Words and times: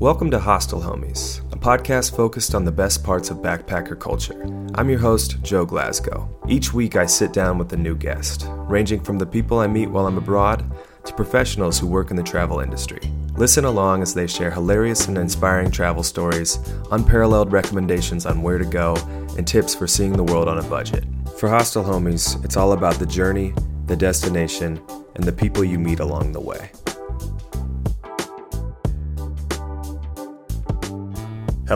Welcome 0.00 0.28
to 0.32 0.40
Hostel 0.40 0.80
Homies, 0.80 1.40
a 1.52 1.56
podcast 1.56 2.16
focused 2.16 2.56
on 2.56 2.64
the 2.64 2.72
best 2.72 3.04
parts 3.04 3.30
of 3.30 3.38
backpacker 3.38 3.98
culture. 3.98 4.42
I'm 4.74 4.90
your 4.90 4.98
host, 4.98 5.40
Joe 5.42 5.64
Glasgow. 5.64 6.28
Each 6.48 6.74
week 6.74 6.96
I 6.96 7.06
sit 7.06 7.32
down 7.32 7.58
with 7.58 7.72
a 7.72 7.76
new 7.76 7.94
guest, 7.94 8.46
ranging 8.48 9.00
from 9.00 9.18
the 9.18 9.26
people 9.26 9.60
I 9.60 9.68
meet 9.68 9.88
while 9.88 10.08
I'm 10.08 10.18
abroad 10.18 10.64
to 11.04 11.14
professionals 11.14 11.78
who 11.78 11.86
work 11.86 12.10
in 12.10 12.16
the 12.16 12.24
travel 12.24 12.58
industry. 12.58 13.00
Listen 13.36 13.66
along 13.66 14.02
as 14.02 14.12
they 14.12 14.26
share 14.26 14.50
hilarious 14.50 15.06
and 15.06 15.16
inspiring 15.16 15.70
travel 15.70 16.02
stories, 16.02 16.58
unparalleled 16.90 17.52
recommendations 17.52 18.26
on 18.26 18.42
where 18.42 18.58
to 18.58 18.64
go, 18.64 18.96
and 19.38 19.46
tips 19.46 19.76
for 19.76 19.86
seeing 19.86 20.12
the 20.12 20.24
world 20.24 20.48
on 20.48 20.58
a 20.58 20.68
budget. 20.68 21.04
For 21.38 21.48
Hostel 21.48 21.84
Homies, 21.84 22.44
it's 22.44 22.56
all 22.56 22.72
about 22.72 22.96
the 22.96 23.06
journey, 23.06 23.54
the 23.86 23.96
destination, 23.96 24.82
and 25.14 25.22
the 25.22 25.32
people 25.32 25.62
you 25.62 25.78
meet 25.78 26.00
along 26.00 26.32
the 26.32 26.40
way. 26.40 26.72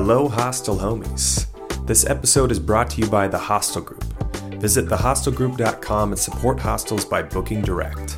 Hello, 0.00 0.28
Hostel 0.28 0.76
Homies. 0.76 1.46
This 1.84 2.06
episode 2.06 2.52
is 2.52 2.60
brought 2.60 2.88
to 2.90 3.00
you 3.00 3.08
by 3.08 3.26
The 3.26 3.36
Hostel 3.36 3.82
Group. 3.82 4.04
Visit 4.62 4.86
thehostelgroup.com 4.86 6.12
and 6.12 6.18
support 6.20 6.60
hostels 6.60 7.04
by 7.04 7.20
booking 7.20 7.62
direct. 7.62 8.16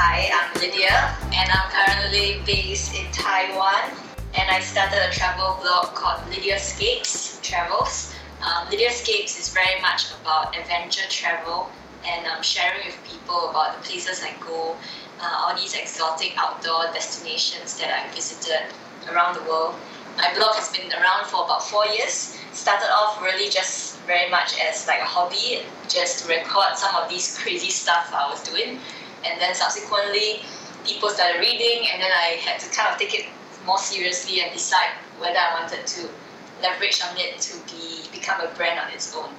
Hi, 0.00 0.30
I'm 0.32 0.58
Lydia, 0.58 1.14
and 1.34 1.50
I'm 1.52 1.68
currently 1.76 2.40
based 2.46 2.94
in 2.94 3.04
Taiwan. 3.12 3.92
And 4.34 4.48
I 4.48 4.60
started 4.60 5.06
a 5.06 5.12
travel 5.12 5.58
blog 5.60 5.94
called 5.94 6.26
Lydia's 6.30 6.72
Lydiascapes 6.80 7.42
Travels. 7.42 8.14
Um, 8.40 8.66
Lydiascapes 8.68 9.38
is 9.38 9.50
very 9.52 9.78
much 9.82 10.10
about 10.22 10.56
adventure 10.56 11.06
travel 11.10 11.68
and 12.06 12.26
um, 12.28 12.42
sharing 12.42 12.86
with 12.86 12.96
people 13.06 13.50
about 13.50 13.76
the 13.76 13.86
places 13.86 14.22
I 14.22 14.32
go, 14.40 14.74
uh, 15.20 15.44
all 15.44 15.54
these 15.54 15.74
exotic 15.74 16.32
outdoor 16.38 16.84
destinations 16.94 17.76
that 17.76 17.92
I 17.92 18.10
visited 18.14 18.72
around 19.08 19.34
the 19.34 19.42
world. 19.42 19.74
My 20.16 20.32
blog 20.34 20.54
has 20.56 20.68
been 20.68 20.92
around 20.92 21.26
for 21.26 21.44
about 21.44 21.62
four 21.62 21.86
years. 21.86 22.36
Started 22.52 22.90
off 22.92 23.22
really 23.22 23.48
just 23.48 24.00
very 24.06 24.28
much 24.30 24.58
as 24.60 24.86
like 24.86 25.00
a 25.00 25.04
hobby, 25.04 25.62
just 25.88 26.24
to 26.24 26.28
record 26.28 26.76
some 26.76 26.94
of 26.96 27.08
these 27.08 27.38
crazy 27.38 27.70
stuff 27.70 28.10
I 28.12 28.28
was 28.28 28.42
doing. 28.42 28.78
And 29.24 29.40
then 29.40 29.54
subsequently, 29.54 30.42
people 30.84 31.08
started 31.10 31.40
reading, 31.40 31.88
and 31.92 32.02
then 32.02 32.10
I 32.10 32.40
had 32.44 32.60
to 32.60 32.68
kind 32.70 32.92
of 32.92 32.98
take 32.98 33.14
it 33.14 33.26
more 33.64 33.78
seriously 33.78 34.40
and 34.40 34.52
decide 34.52 34.90
whether 35.18 35.38
I 35.38 35.60
wanted 35.60 35.86
to 35.86 36.08
leverage 36.62 37.00
on 37.08 37.16
it 37.16 37.40
to 37.40 37.56
be 37.66 38.08
become 38.12 38.40
a 38.40 38.48
brand 38.54 38.78
on 38.80 38.90
its 38.92 39.14
own. 39.16 39.30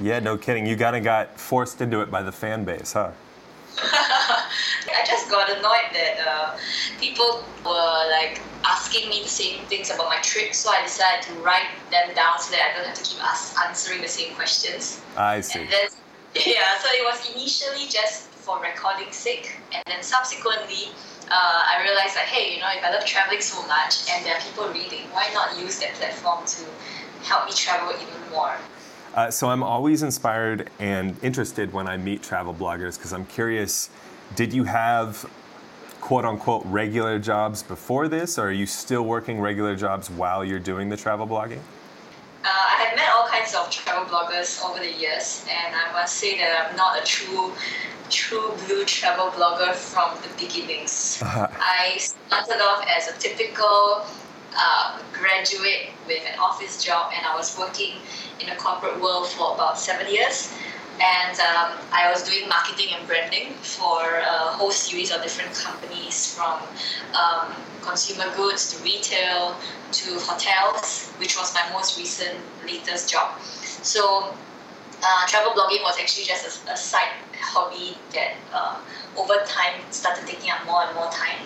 Yeah, 0.00 0.18
no 0.20 0.36
kidding. 0.36 0.66
You 0.66 0.76
kind 0.76 0.96
of 0.96 1.04
got 1.04 1.38
forced 1.38 1.80
into 1.80 2.00
it 2.00 2.10
by 2.10 2.22
the 2.22 2.32
fan 2.32 2.64
base, 2.64 2.92
huh? 2.92 3.10
I 4.96 5.04
just 5.06 5.30
got 5.30 5.48
annoyed 5.50 5.90
that 5.92 6.14
uh, 6.26 6.58
people 7.00 7.44
were 7.64 8.10
like 8.10 8.40
asking 8.64 9.08
me 9.08 9.22
the 9.22 9.28
same 9.28 9.64
things 9.66 9.90
about 9.90 10.08
my 10.08 10.20
trip, 10.22 10.54
so 10.54 10.70
I 10.70 10.82
decided 10.82 11.22
to 11.28 11.32
write 11.40 11.68
them 11.90 12.14
down 12.14 12.38
so 12.38 12.52
that 12.52 12.70
I 12.70 12.76
don't 12.76 12.86
have 12.86 12.96
to 12.96 13.04
keep 13.04 13.22
ask, 13.22 13.56
answering 13.66 14.00
the 14.00 14.08
same 14.08 14.34
questions. 14.34 15.02
I 15.16 15.40
see. 15.40 15.60
And 15.60 15.68
then, 15.68 15.88
yeah, 16.34 16.78
so 16.80 16.88
it 16.92 17.04
was 17.04 17.34
initially 17.34 17.88
just 17.88 18.28
for 18.28 18.60
recording 18.60 19.12
sake, 19.12 19.56
and 19.72 19.82
then 19.86 20.02
subsequently. 20.02 20.92
Uh, 21.32 21.62
I 21.78 21.80
realized 21.84 22.16
that 22.16 22.26
hey, 22.26 22.56
you 22.56 22.60
know, 22.60 22.66
if 22.74 22.82
I 22.82 22.90
love 22.90 23.04
traveling 23.04 23.40
so 23.40 23.64
much 23.68 24.10
and 24.10 24.26
there 24.26 24.34
are 24.34 24.40
people 24.40 24.66
reading, 24.66 25.06
why 25.12 25.30
not 25.32 25.56
use 25.56 25.78
that 25.78 25.94
platform 25.94 26.44
to 26.44 26.64
help 27.22 27.46
me 27.46 27.52
travel 27.52 27.94
even 27.94 28.32
more? 28.32 28.56
Uh, 29.14 29.30
so 29.30 29.48
I'm 29.48 29.62
always 29.62 30.02
inspired 30.02 30.70
and 30.78 31.16
interested 31.22 31.72
when 31.72 31.88
I 31.88 31.96
meet 31.96 32.22
travel 32.22 32.54
bloggers 32.54 32.96
because 32.96 33.12
I'm 33.12 33.26
curious. 33.26 33.90
Did 34.36 34.52
you 34.52 34.64
have 34.64 35.28
quote 36.00 36.24
unquote 36.24 36.64
regular 36.66 37.18
jobs 37.18 37.62
before 37.62 38.08
this, 38.08 38.38
or 38.38 38.48
are 38.48 38.52
you 38.52 38.66
still 38.66 39.02
working 39.02 39.40
regular 39.40 39.76
jobs 39.76 40.10
while 40.10 40.44
you're 40.44 40.58
doing 40.58 40.88
the 40.88 40.96
travel 40.96 41.26
blogging? 41.26 41.60
Uh, 42.42 42.48
I 42.48 42.84
have 42.84 42.96
met 42.96 43.10
all 43.14 43.28
kinds 43.28 43.54
of 43.54 43.70
travel 43.70 44.06
bloggers 44.06 44.64
over 44.64 44.78
the 44.78 44.92
years, 44.92 45.44
and 45.50 45.74
I 45.76 45.92
must 45.92 46.16
say 46.16 46.38
that 46.38 46.68
I'm 46.70 46.76
not 46.76 47.00
a 47.00 47.04
true, 47.04 47.52
true 48.08 48.54
blue 48.66 48.84
travel 48.86 49.26
blogger 49.26 49.74
from 49.74 50.16
the 50.22 50.28
beginnings. 50.42 51.20
Uh-huh. 51.22 51.48
I 51.60 51.98
started 51.98 52.62
off 52.62 52.84
as 52.96 53.08
a 53.08 53.18
typical 53.18 54.06
uh, 54.56 54.98
graduate 55.12 55.90
with 56.06 56.22
an 56.26 56.38
office 56.38 56.82
job, 56.82 57.12
and 57.14 57.26
I 57.26 57.36
was 57.36 57.58
working 57.58 57.96
in 58.40 58.48
the 58.48 58.56
corporate 58.56 59.00
world 59.00 59.28
for 59.28 59.54
about 59.54 59.78
seven 59.78 60.12
years. 60.12 60.54
And 61.00 61.40
um, 61.40 61.80
I 61.92 62.10
was 62.12 62.28
doing 62.28 62.46
marketing 62.48 62.92
and 62.92 63.06
branding 63.08 63.54
for 63.54 64.20
a 64.20 64.52
whole 64.52 64.70
series 64.70 65.10
of 65.10 65.22
different 65.22 65.54
companies 65.54 66.34
from 66.34 66.60
um, 67.16 67.56
consumer 67.80 68.28
goods 68.36 68.76
to 68.76 68.84
retail 68.84 69.56
to 69.92 70.18
hotels, 70.20 71.08
which 71.16 71.36
was 71.38 71.54
my 71.54 71.64
most 71.72 71.96
recent, 71.98 72.36
latest 72.66 73.10
job. 73.10 73.40
So, 73.40 74.34
uh, 75.02 75.26
travel 75.26 75.52
blogging 75.52 75.82
was 75.82 75.96
actually 75.98 76.24
just 76.24 76.44
a, 76.44 76.72
a 76.72 76.76
side 76.76 77.16
hobby 77.32 77.96
that 78.12 78.36
uh, 78.52 78.76
over 79.16 79.40
time 79.46 79.80
started 79.88 80.26
taking 80.26 80.50
up 80.50 80.60
more 80.66 80.84
and 80.84 80.94
more 80.94 81.08
time. 81.08 81.40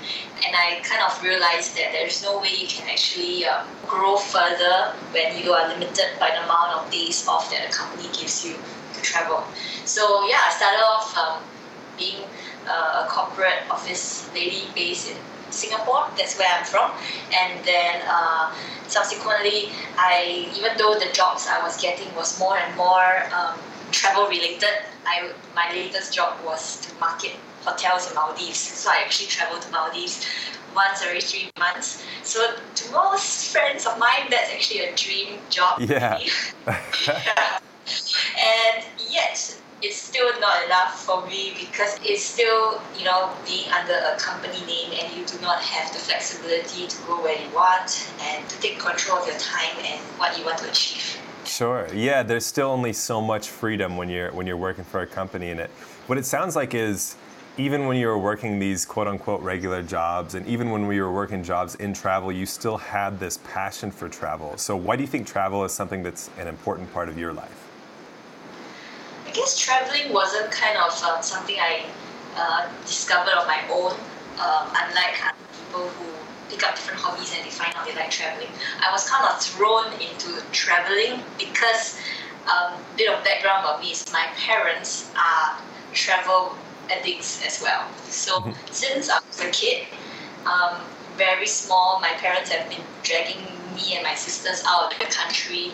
And 0.44 0.54
I 0.56 0.82
kind 0.82 1.00
of 1.06 1.14
realized 1.22 1.76
that 1.76 1.92
there's 1.92 2.22
no 2.22 2.40
way 2.40 2.50
you 2.58 2.66
can 2.66 2.88
actually 2.90 3.46
um, 3.46 3.68
grow 3.86 4.16
further 4.16 4.98
when 5.12 5.38
you 5.38 5.52
are 5.52 5.68
limited 5.68 6.18
by 6.18 6.30
the 6.34 6.42
amount 6.42 6.74
of 6.74 6.90
days 6.90 7.26
off 7.28 7.50
that 7.52 7.70
a 7.70 7.72
company 7.72 8.10
gives 8.10 8.44
you 8.44 8.56
travel. 9.04 9.44
So 9.84 10.26
yeah, 10.26 10.40
I 10.48 10.50
started 10.56 10.82
off 10.82 11.16
um, 11.16 11.42
being 11.96 12.24
uh, 12.66 13.04
a 13.04 13.08
corporate 13.08 13.62
office 13.70 14.30
lady 14.34 14.64
based 14.74 15.10
in 15.10 15.16
Singapore. 15.50 16.08
That's 16.16 16.38
where 16.38 16.48
I'm 16.48 16.64
from. 16.64 16.90
And 17.32 17.64
then 17.64 18.02
uh, 18.08 18.52
subsequently, 18.88 19.70
I 19.96 20.50
even 20.56 20.76
though 20.78 20.98
the 20.98 21.12
jobs 21.12 21.46
I 21.46 21.62
was 21.62 21.80
getting 21.80 22.12
was 22.16 22.38
more 22.38 22.56
and 22.56 22.76
more 22.76 23.22
um, 23.32 23.58
travel 23.92 24.26
related, 24.26 24.74
I 25.06 25.30
my 25.54 25.70
latest 25.72 26.12
job 26.12 26.38
was 26.44 26.80
to 26.82 26.94
market 26.98 27.36
hotels 27.64 28.08
in 28.08 28.14
Maldives. 28.14 28.58
So 28.58 28.90
I 28.90 29.02
actually 29.04 29.28
traveled 29.28 29.62
to 29.62 29.70
Maldives 29.70 30.26
once 30.74 31.02
every 31.02 31.20
three 31.20 31.50
months. 31.58 32.04
So 32.22 32.40
to 32.74 32.92
most 32.92 33.52
friends 33.52 33.86
of 33.86 33.98
mine, 33.98 34.28
that's 34.30 34.50
actually 34.52 34.80
a 34.80 34.96
dream 34.96 35.38
job. 35.50 35.80
Yeah. 35.80 36.18
yeah. 37.06 37.60
And 37.86 38.84
yet, 39.14 39.56
it's 39.82 39.96
still 39.96 40.28
not 40.40 40.64
enough 40.64 41.04
for 41.04 41.26
me 41.26 41.54
because 41.58 41.98
it's 42.02 42.22
still, 42.22 42.80
you 42.98 43.04
know, 43.04 43.32
being 43.46 43.70
under 43.70 43.94
a 43.94 44.16
company 44.18 44.60
name 44.66 44.92
and 44.98 45.16
you 45.16 45.24
do 45.26 45.38
not 45.40 45.60
have 45.60 45.92
the 45.92 45.98
flexibility 45.98 46.86
to 46.86 46.96
go 47.06 47.22
where 47.22 47.40
you 47.40 47.54
want 47.54 48.10
and 48.22 48.48
to 48.48 48.60
take 48.60 48.78
control 48.78 49.18
of 49.18 49.26
your 49.26 49.38
time 49.38 49.76
and 49.84 50.00
what 50.18 50.36
you 50.38 50.44
want 50.44 50.58
to 50.58 50.68
achieve. 50.70 51.18
Sure. 51.44 51.86
Yeah, 51.92 52.22
there's 52.22 52.46
still 52.46 52.68
only 52.68 52.92
so 52.94 53.20
much 53.20 53.50
freedom 53.50 53.96
when 53.98 54.08
you're 54.08 54.32
when 54.32 54.46
you're 54.46 54.56
working 54.56 54.84
for 54.84 55.02
a 55.02 55.06
company 55.06 55.50
and 55.50 55.60
it 55.60 55.70
what 56.06 56.16
it 56.16 56.24
sounds 56.24 56.56
like 56.56 56.74
is 56.74 57.16
even 57.58 57.86
when 57.86 57.96
you 57.98 58.06
were 58.06 58.18
working 58.18 58.58
these 58.58 58.86
quote 58.86 59.06
unquote 59.06 59.42
regular 59.42 59.82
jobs 59.82 60.34
and 60.34 60.46
even 60.46 60.70
when 60.70 60.86
we 60.86 61.00
were 61.00 61.12
working 61.12 61.44
jobs 61.44 61.74
in 61.76 61.92
travel, 61.92 62.32
you 62.32 62.46
still 62.46 62.78
had 62.78 63.20
this 63.20 63.38
passion 63.44 63.90
for 63.90 64.08
travel. 64.08 64.56
So 64.56 64.74
why 64.74 64.96
do 64.96 65.02
you 65.02 65.06
think 65.06 65.26
travel 65.26 65.64
is 65.64 65.72
something 65.72 66.02
that's 66.02 66.30
an 66.38 66.48
important 66.48 66.92
part 66.94 67.10
of 67.10 67.18
your 67.18 67.34
life? 67.34 67.63
I 69.34 69.36
guess 69.36 69.58
traveling 69.58 70.12
wasn't 70.12 70.52
kind 70.52 70.78
of 70.78 70.94
um, 71.02 71.20
something 71.20 71.56
I 71.58 71.86
uh, 72.36 72.70
discovered 72.86 73.34
on 73.34 73.48
my 73.48 73.58
own, 73.68 73.90
um, 74.38 74.70
unlike 74.70 75.18
people 75.58 75.88
who 75.88 76.06
pick 76.48 76.62
up 76.62 76.76
different 76.76 77.00
hobbies 77.00 77.34
and 77.34 77.44
they 77.44 77.50
find 77.50 77.74
out 77.74 77.84
they 77.84 77.96
like 77.96 78.12
traveling. 78.12 78.46
I 78.78 78.92
was 78.92 79.10
kind 79.10 79.26
of 79.26 79.42
thrown 79.42 79.90
into 79.94 80.40
traveling 80.52 81.20
because 81.36 81.98
um, 82.46 82.78
bit 82.96 83.10
of 83.10 83.24
background 83.24 83.64
about 83.64 83.80
me 83.80 83.90
is 83.90 84.06
my 84.12 84.24
parents 84.38 85.10
are 85.18 85.58
travel 85.92 86.54
addicts 86.88 87.44
as 87.44 87.60
well. 87.60 87.88
So 88.04 88.38
mm-hmm. 88.38 88.52
since 88.70 89.10
I 89.10 89.18
was 89.26 89.40
a 89.40 89.50
kid, 89.50 89.88
um, 90.46 90.78
very 91.16 91.48
small, 91.48 91.98
my 92.00 92.12
parents 92.22 92.52
have 92.52 92.70
been 92.70 92.86
dragging 93.02 93.42
me 93.74 93.96
and 93.96 94.04
my 94.04 94.14
sisters 94.14 94.62
out 94.64 94.92
of 94.92 94.98
the 95.00 95.06
country 95.06 95.72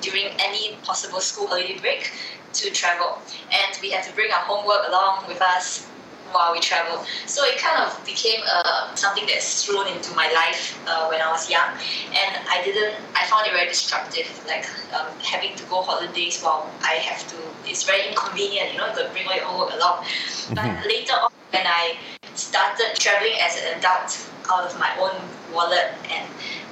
during 0.00 0.26
any 0.38 0.76
possible 0.84 1.20
school 1.20 1.48
holiday 1.48 1.76
break 1.76 2.12
to 2.54 2.70
travel. 2.70 3.18
And 3.50 3.78
we 3.82 3.90
had 3.90 4.04
to 4.04 4.12
bring 4.14 4.30
our 4.32 4.40
homework 4.40 4.88
along 4.88 5.26
with 5.28 5.40
us 5.42 5.86
while 6.32 6.52
we 6.52 6.60
travel. 6.60 7.04
So 7.26 7.44
it 7.44 7.58
kind 7.58 7.82
of 7.82 7.90
became 8.06 8.40
uh, 8.46 8.94
something 8.94 9.26
that's 9.26 9.64
thrown 9.64 9.86
into 9.88 10.14
my 10.14 10.30
life 10.32 10.78
uh, 10.86 11.06
when 11.08 11.20
I 11.20 11.30
was 11.30 11.50
young, 11.50 11.70
and 12.14 12.32
I 12.48 12.62
didn't. 12.64 12.94
I 13.14 13.26
found 13.26 13.46
it 13.46 13.52
very 13.52 13.68
destructive, 13.68 14.26
like 14.46 14.66
um, 14.94 15.08
having 15.20 15.56
to 15.56 15.64
go 15.64 15.82
holidays 15.82 16.40
while 16.42 16.70
I 16.82 16.94
have 17.02 17.26
to. 17.30 17.36
It's 17.64 17.82
very 17.82 18.08
inconvenient, 18.08 18.72
you 18.72 18.78
know, 18.78 18.94
to 18.94 19.10
bring 19.12 19.26
all 19.26 19.36
your 19.36 19.44
homework 19.44 19.74
along. 19.74 20.04
Mm-hmm. 20.04 20.54
But 20.54 20.86
later 20.86 21.14
on, 21.14 21.32
when 21.50 21.66
I 21.66 21.98
started 22.34 22.94
traveling 22.94 23.34
as 23.40 23.58
an 23.58 23.78
adult 23.78 24.30
out 24.50 24.64
of 24.66 24.78
my 24.78 24.90
own 24.98 25.14
wallet 25.52 25.92
and 26.10 26.26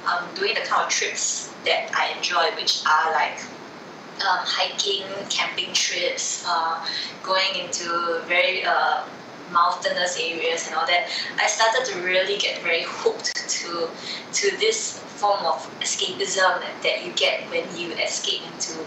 um, 0.07 0.23
doing 0.35 0.55
the 0.55 0.61
kind 0.61 0.83
of 0.83 0.89
trips 0.89 1.53
that 1.65 1.91
I 1.93 2.15
enjoy, 2.15 2.51
which 2.55 2.83
are 2.85 3.11
like 3.11 3.39
um, 4.21 4.39
hiking, 4.43 5.03
camping 5.29 5.73
trips, 5.73 6.43
uh, 6.47 6.85
going 7.23 7.55
into 7.55 8.21
very 8.27 8.63
uh, 8.65 9.03
mountainous 9.51 10.17
areas 10.19 10.67
and 10.67 10.75
all 10.75 10.85
that, 10.85 11.09
I 11.37 11.47
started 11.47 11.85
to 11.91 12.01
really 12.01 12.37
get 12.37 12.61
very 12.61 12.83
hooked 12.85 13.35
to 13.35 13.89
to 14.31 14.57
this 14.57 14.99
form 15.19 15.45
of 15.45 15.59
escapism 15.81 16.61
that 16.83 17.05
you 17.05 17.11
get 17.13 17.49
when 17.49 17.65
you 17.75 17.91
escape 17.93 18.41
into 18.53 18.79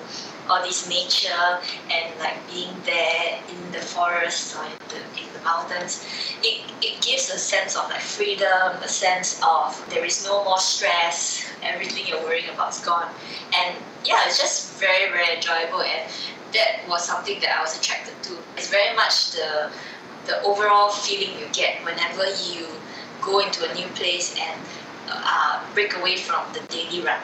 all 0.49 0.63
this 0.63 0.89
nature 0.89 1.59
and 1.91 2.19
like 2.19 2.37
being 2.49 2.75
there 2.85 3.39
in 3.49 3.73
the 3.73 3.79
forest 3.79 4.57
or 4.57 4.65
in 4.65 5.29
the 5.32 5.32
mountains, 5.45 6.05
it, 6.43 6.71
it 6.83 7.01
gives 7.01 7.31
a 7.31 7.39
sense 7.39 7.77
of 7.77 7.89
like 7.91 8.01
freedom, 8.01 8.77
a 8.83 8.89
sense 8.89 9.41
of 9.47 9.85
there 9.91 10.05
is 10.05 10.25
no 10.25 10.45
more 10.45 10.59
stress, 10.59 11.49
everything 11.63 12.07
you're 12.07 12.23
worrying 12.23 12.49
about 12.51 12.71
is 12.71 12.81
gone. 12.81 13.09
And 13.55 13.77
yeah, 14.05 14.21
it's 14.27 14.39
just 14.39 14.81
very, 14.81 15.11
very 15.11 15.37
enjoyable 15.37 15.83
and 15.83 16.11
that 16.53 16.87
was 16.89 17.05
something 17.07 17.41
that 17.41 17.59
I 17.59 17.63
was 17.63 17.79
attracted 17.79 18.15
to. 18.25 18.37
It's 18.57 18.71
very 18.71 18.95
much 18.95 19.33
the 19.33 19.71
the 20.27 20.41
overall 20.43 20.91
feeling 20.91 21.37
you 21.39 21.47
get 21.53 21.83
whenever 21.85 22.25
you 22.47 22.67
go 23.21 23.41
into 23.41 23.69
a 23.69 23.75
new 23.75 23.87
place 23.89 24.37
and 24.39 24.61
uh, 25.09 25.61
break 25.75 25.97
away 25.97 26.17
from 26.17 26.45
the 26.53 26.61
daily 26.69 27.01
run. 27.01 27.21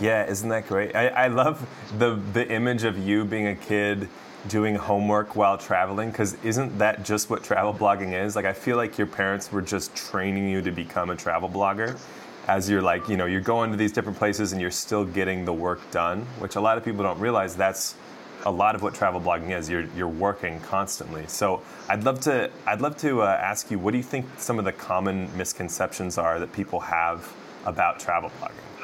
Yeah, 0.00 0.26
isn't 0.28 0.48
that 0.48 0.66
great? 0.66 0.94
I, 0.94 1.08
I 1.08 1.26
love 1.28 1.66
the 1.98 2.20
the 2.32 2.48
image 2.48 2.84
of 2.84 2.98
you 2.98 3.24
being 3.24 3.46
a 3.46 3.54
kid 3.54 4.08
doing 4.48 4.74
homework 4.74 5.36
while 5.36 5.58
traveling? 5.58 6.10
Because 6.10 6.34
isn't 6.42 6.78
that 6.78 7.04
just 7.04 7.30
what 7.30 7.44
travel 7.44 7.74
blogging 7.74 8.12
is? 8.12 8.36
Like 8.36 8.44
i 8.44 8.52
feel 8.52 8.76
like 8.76 8.98
your 8.98 9.06
parents 9.06 9.52
were 9.52 9.62
just 9.62 9.94
training 9.94 10.48
you 10.48 10.62
to 10.62 10.70
become 10.70 11.10
a 11.10 11.16
travel 11.16 11.48
blogger 11.48 11.98
as 12.48 12.70
you're 12.70 12.82
like 12.82 13.08
you 13.08 13.16
know 13.16 13.26
you're 13.26 13.40
going 13.40 13.70
to 13.70 13.76
these 13.76 13.92
different 13.92 14.16
places 14.16 14.52
and 14.52 14.60
you're 14.60 14.70
still 14.70 15.04
getting 15.04 15.44
the 15.44 15.52
work 15.52 15.80
done 15.90 16.20
which 16.38 16.56
a 16.56 16.60
lot 16.60 16.78
of 16.78 16.84
people 16.84 17.02
don't 17.02 17.18
realize 17.18 17.56
that's 17.56 17.96
a 18.44 18.50
lot 18.50 18.76
of 18.76 18.82
what 18.82 18.94
travel 18.94 19.20
blogging 19.20 19.50
is. 19.50 19.68
You're, 19.68 19.86
you're 19.96 20.08
working 20.08 20.60
constantly. 20.60 21.26
So 21.26 21.62
i'd 21.88 22.04
love 22.04 22.20
to 22.20 22.50
i'd 22.66 22.80
love 22.80 22.96
to 22.98 23.22
uh, 23.22 23.26
ask 23.26 23.70
you 23.70 23.78
what 23.78 23.90
do 23.92 23.96
you 23.98 24.04
think 24.04 24.26
some 24.38 24.58
of 24.58 24.64
the 24.64 24.72
common 24.72 25.34
misconceptions 25.36 26.18
are 26.18 26.38
that 26.40 26.52
people 26.52 26.80
have 26.80 27.32
about 27.64 27.98
travel 27.98 28.30
blogging 28.40 28.75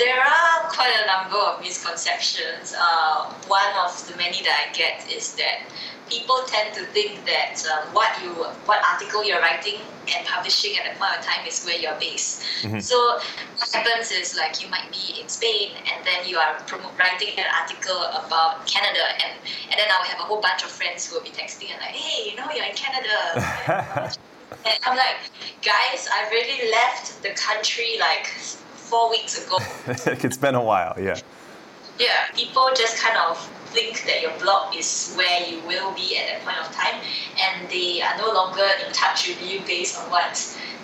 there 0.00 0.18
are 0.18 0.64
quite 0.72 0.96
a 0.96 1.06
number 1.06 1.36
of 1.36 1.60
misconceptions. 1.60 2.72
Uh, 2.72 3.28
one 3.48 3.68
of 3.84 3.92
the 4.08 4.16
many 4.16 4.40
that 4.42 4.56
I 4.64 4.72
get 4.72 5.04
is 5.12 5.34
that 5.34 5.68
people 6.08 6.40
tend 6.46 6.74
to 6.74 6.86
think 6.96 7.20
that 7.26 7.60
um, 7.68 7.92
what 7.92 8.08
you, 8.24 8.32
what 8.64 8.80
article 8.82 9.22
you're 9.22 9.40
writing 9.40 9.78
and 10.08 10.26
publishing 10.26 10.76
at 10.78 10.84
that 10.88 10.98
point 10.98 11.12
of 11.18 11.22
time 11.22 11.46
is 11.46 11.62
where 11.64 11.76
you're 11.76 12.00
based. 12.00 12.42
Mm-hmm. 12.62 12.80
So 12.80 12.96
what 13.60 13.70
happens 13.72 14.10
is 14.10 14.34
like 14.36 14.64
you 14.64 14.70
might 14.70 14.88
be 14.90 15.20
in 15.20 15.28
Spain 15.28 15.76
and 15.92 16.04
then 16.06 16.26
you 16.26 16.38
are 16.38 16.56
promote, 16.66 16.96
writing 16.98 17.36
an 17.36 17.46
article 17.60 18.00
about 18.24 18.66
Canada 18.66 19.04
and, 19.20 19.36
and 19.68 19.76
then 19.78 19.86
I'll 19.92 20.08
have 20.08 20.18
a 20.18 20.24
whole 20.24 20.40
bunch 20.40 20.64
of 20.64 20.70
friends 20.70 21.06
who 21.06 21.16
will 21.16 21.22
be 21.22 21.30
texting 21.36 21.68
and 21.70 21.78
like, 21.78 21.92
hey, 21.92 22.30
you 22.30 22.36
know, 22.36 22.48
you're 22.56 22.64
in 22.64 22.74
Canada. 22.74 24.16
and 24.64 24.78
I'm 24.88 24.96
like, 24.96 25.28
guys, 25.60 26.08
I 26.08 26.26
really 26.32 26.70
left 26.72 27.22
the 27.22 27.36
country 27.36 28.00
like 28.00 28.32
four 28.90 29.08
weeks 29.08 29.46
ago. 29.46 29.58
it's 30.26 30.36
been 30.36 30.56
a 30.56 30.62
while, 30.62 30.94
yeah. 30.98 31.18
Yeah, 31.98 32.26
people 32.34 32.68
just 32.74 32.98
kind 32.98 33.16
of 33.16 33.38
think 33.70 34.02
that 34.04 34.20
your 34.20 34.36
blog 34.40 34.74
is 34.74 35.14
where 35.14 35.46
you 35.46 35.60
will 35.66 35.94
be 35.94 36.18
at 36.18 36.26
that 36.26 36.40
point 36.44 36.58
of 36.58 36.74
time, 36.74 37.00
and 37.38 37.68
they 37.70 38.02
are 38.02 38.16
no 38.18 38.32
longer 38.32 38.66
in 38.84 38.92
touch 38.92 39.28
with 39.28 39.40
you 39.48 39.60
based 39.66 39.96
on 39.98 40.10
what 40.10 40.34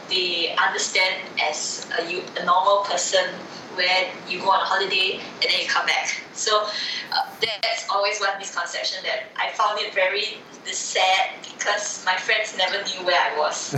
they 0.08 0.54
understand 0.54 1.20
as 1.42 1.90
a, 1.98 2.22
a 2.40 2.44
normal 2.44 2.84
person 2.84 3.26
where 3.74 4.08
you 4.28 4.38
go 4.38 4.50
on 4.50 4.60
a 4.60 4.64
holiday 4.64 5.20
and 5.42 5.50
then 5.50 5.60
you 5.60 5.68
come 5.68 5.84
back. 5.84 6.22
So 6.32 6.64
uh, 7.12 7.26
that's 7.40 7.86
always 7.90 8.20
one 8.20 8.38
misconception 8.38 9.02
that 9.04 9.24
I 9.36 9.50
found 9.52 9.80
it 9.80 9.92
very 9.92 10.38
sad 10.64 11.30
because 11.42 12.04
my 12.06 12.16
friends 12.16 12.56
never 12.56 12.82
knew 12.84 13.04
where 13.04 13.20
I 13.20 13.36
was. 13.36 13.74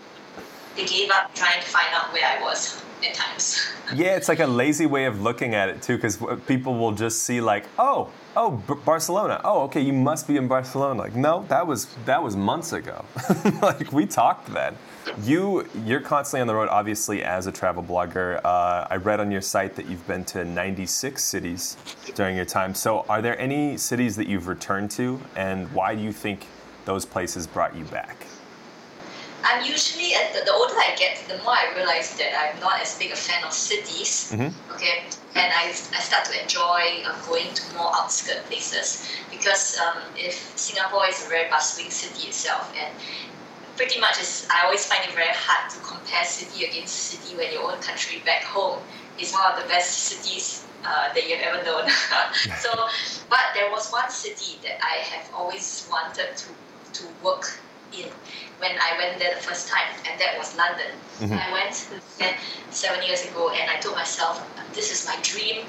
they 0.76 0.86
gave 0.86 1.10
up. 1.10 1.34
Trying 1.34 1.60
to 1.60 1.66
find 1.66 1.88
out 1.92 2.12
where 2.12 2.24
I 2.24 2.42
was 2.42 2.82
at 3.06 3.14
times. 3.14 3.60
yeah, 3.94 4.16
it's 4.16 4.28
like 4.28 4.40
a 4.40 4.46
lazy 4.46 4.86
way 4.86 5.06
of 5.06 5.20
looking 5.20 5.54
at 5.54 5.68
it 5.68 5.82
too, 5.82 5.96
because 5.96 6.18
people 6.46 6.78
will 6.78 6.92
just 6.92 7.24
see 7.24 7.40
like, 7.40 7.64
oh, 7.78 8.10
oh, 8.36 8.62
B- 8.68 8.74
Barcelona. 8.84 9.40
Oh, 9.44 9.62
okay, 9.62 9.80
you 9.80 9.92
must 9.92 10.26
be 10.28 10.36
in 10.36 10.48
Barcelona. 10.48 10.98
Like, 10.98 11.14
no, 11.14 11.44
that 11.48 11.66
was 11.66 11.86
that 12.06 12.22
was 12.22 12.36
months 12.36 12.72
ago. 12.72 13.04
like 13.62 13.92
we 13.92 14.06
talked 14.06 14.52
then. 14.52 14.76
You 15.22 15.68
you're 15.84 16.00
constantly 16.00 16.42
on 16.42 16.46
the 16.46 16.54
road, 16.54 16.68
obviously, 16.68 17.22
as 17.24 17.46
a 17.46 17.52
travel 17.52 17.82
blogger. 17.82 18.40
Uh, 18.44 18.86
I 18.88 18.96
read 18.96 19.20
on 19.20 19.30
your 19.30 19.40
site 19.40 19.74
that 19.76 19.86
you've 19.86 20.06
been 20.06 20.24
to 20.26 20.44
96 20.44 21.22
cities 21.22 21.76
during 22.14 22.36
your 22.36 22.44
time. 22.44 22.74
So, 22.74 23.04
are 23.08 23.20
there 23.20 23.38
any 23.38 23.76
cities 23.76 24.16
that 24.16 24.28
you've 24.28 24.46
returned 24.46 24.90
to, 24.92 25.20
and 25.36 25.70
why 25.72 25.94
do 25.94 26.02
you 26.02 26.12
think 26.12 26.46
those 26.84 27.04
places 27.04 27.46
brought 27.46 27.76
you 27.76 27.84
back? 27.86 28.26
I'm 29.44 29.64
usually 29.64 30.14
at 30.14 30.32
the, 30.32 30.44
the, 30.44 30.52
older 30.52 30.74
I 30.74 30.94
get, 30.96 31.22
the 31.28 31.38
more 31.42 31.54
I 31.54 31.72
realize 31.74 32.14
that 32.16 32.32
I'm 32.34 32.60
not 32.60 32.80
as 32.80 32.98
big 32.98 33.12
a 33.12 33.16
fan 33.16 33.42
of 33.44 33.52
cities. 33.52 34.32
Mm-hmm. 34.32 34.72
Okay, 34.74 35.04
and 35.34 35.52
I, 35.52 35.68
I 35.70 36.00
start 36.00 36.24
to 36.26 36.40
enjoy 36.40 37.02
uh, 37.04 37.14
going 37.26 37.52
to 37.54 37.74
more 37.74 37.90
outskirt 37.94 38.44
places 38.46 39.08
because 39.30 39.78
um, 39.78 40.02
if 40.16 40.34
Singapore 40.56 41.06
is 41.08 41.24
a 41.26 41.28
very 41.28 41.48
bustling 41.50 41.90
city 41.90 42.28
itself, 42.28 42.72
and 42.76 42.94
pretty 43.76 44.00
much 44.00 44.20
is, 44.20 44.46
I 44.50 44.64
always 44.64 44.86
find 44.86 45.02
it 45.04 45.14
very 45.14 45.32
hard 45.32 45.70
to 45.72 45.78
compare 45.80 46.24
city 46.24 46.64
against 46.64 46.94
city 46.94 47.36
when 47.36 47.52
your 47.52 47.72
own 47.72 47.80
country 47.80 48.22
back 48.24 48.44
home 48.44 48.80
is 49.18 49.32
one 49.32 49.52
of 49.52 49.60
the 49.60 49.68
best 49.68 50.10
cities 50.10 50.66
uh, 50.84 51.12
that 51.12 51.28
you've 51.28 51.40
ever 51.40 51.62
known. 51.64 51.88
so, 52.60 52.70
but 53.28 53.44
there 53.54 53.70
was 53.70 53.90
one 53.90 54.10
city 54.10 54.58
that 54.62 54.78
I 54.82 55.02
have 55.02 55.30
always 55.34 55.88
wanted 55.90 56.36
to 56.36 56.48
to 56.92 57.04
work 57.24 57.58
in 57.96 58.06
when 58.62 58.78
I 58.78 58.94
went 58.96 59.18
there 59.18 59.34
the 59.34 59.42
first 59.42 59.66
time, 59.66 59.90
and 60.06 60.14
that 60.20 60.38
was 60.38 60.56
London. 60.56 60.94
Mm-hmm. 61.18 61.34
I 61.34 61.50
went 61.50 61.74
there 62.18 62.38
seven 62.70 63.02
years 63.02 63.26
ago, 63.26 63.50
and 63.50 63.68
I 63.68 63.76
told 63.82 63.96
myself, 63.96 64.38
this 64.72 64.94
is 64.94 65.04
my 65.04 65.18
dream 65.22 65.66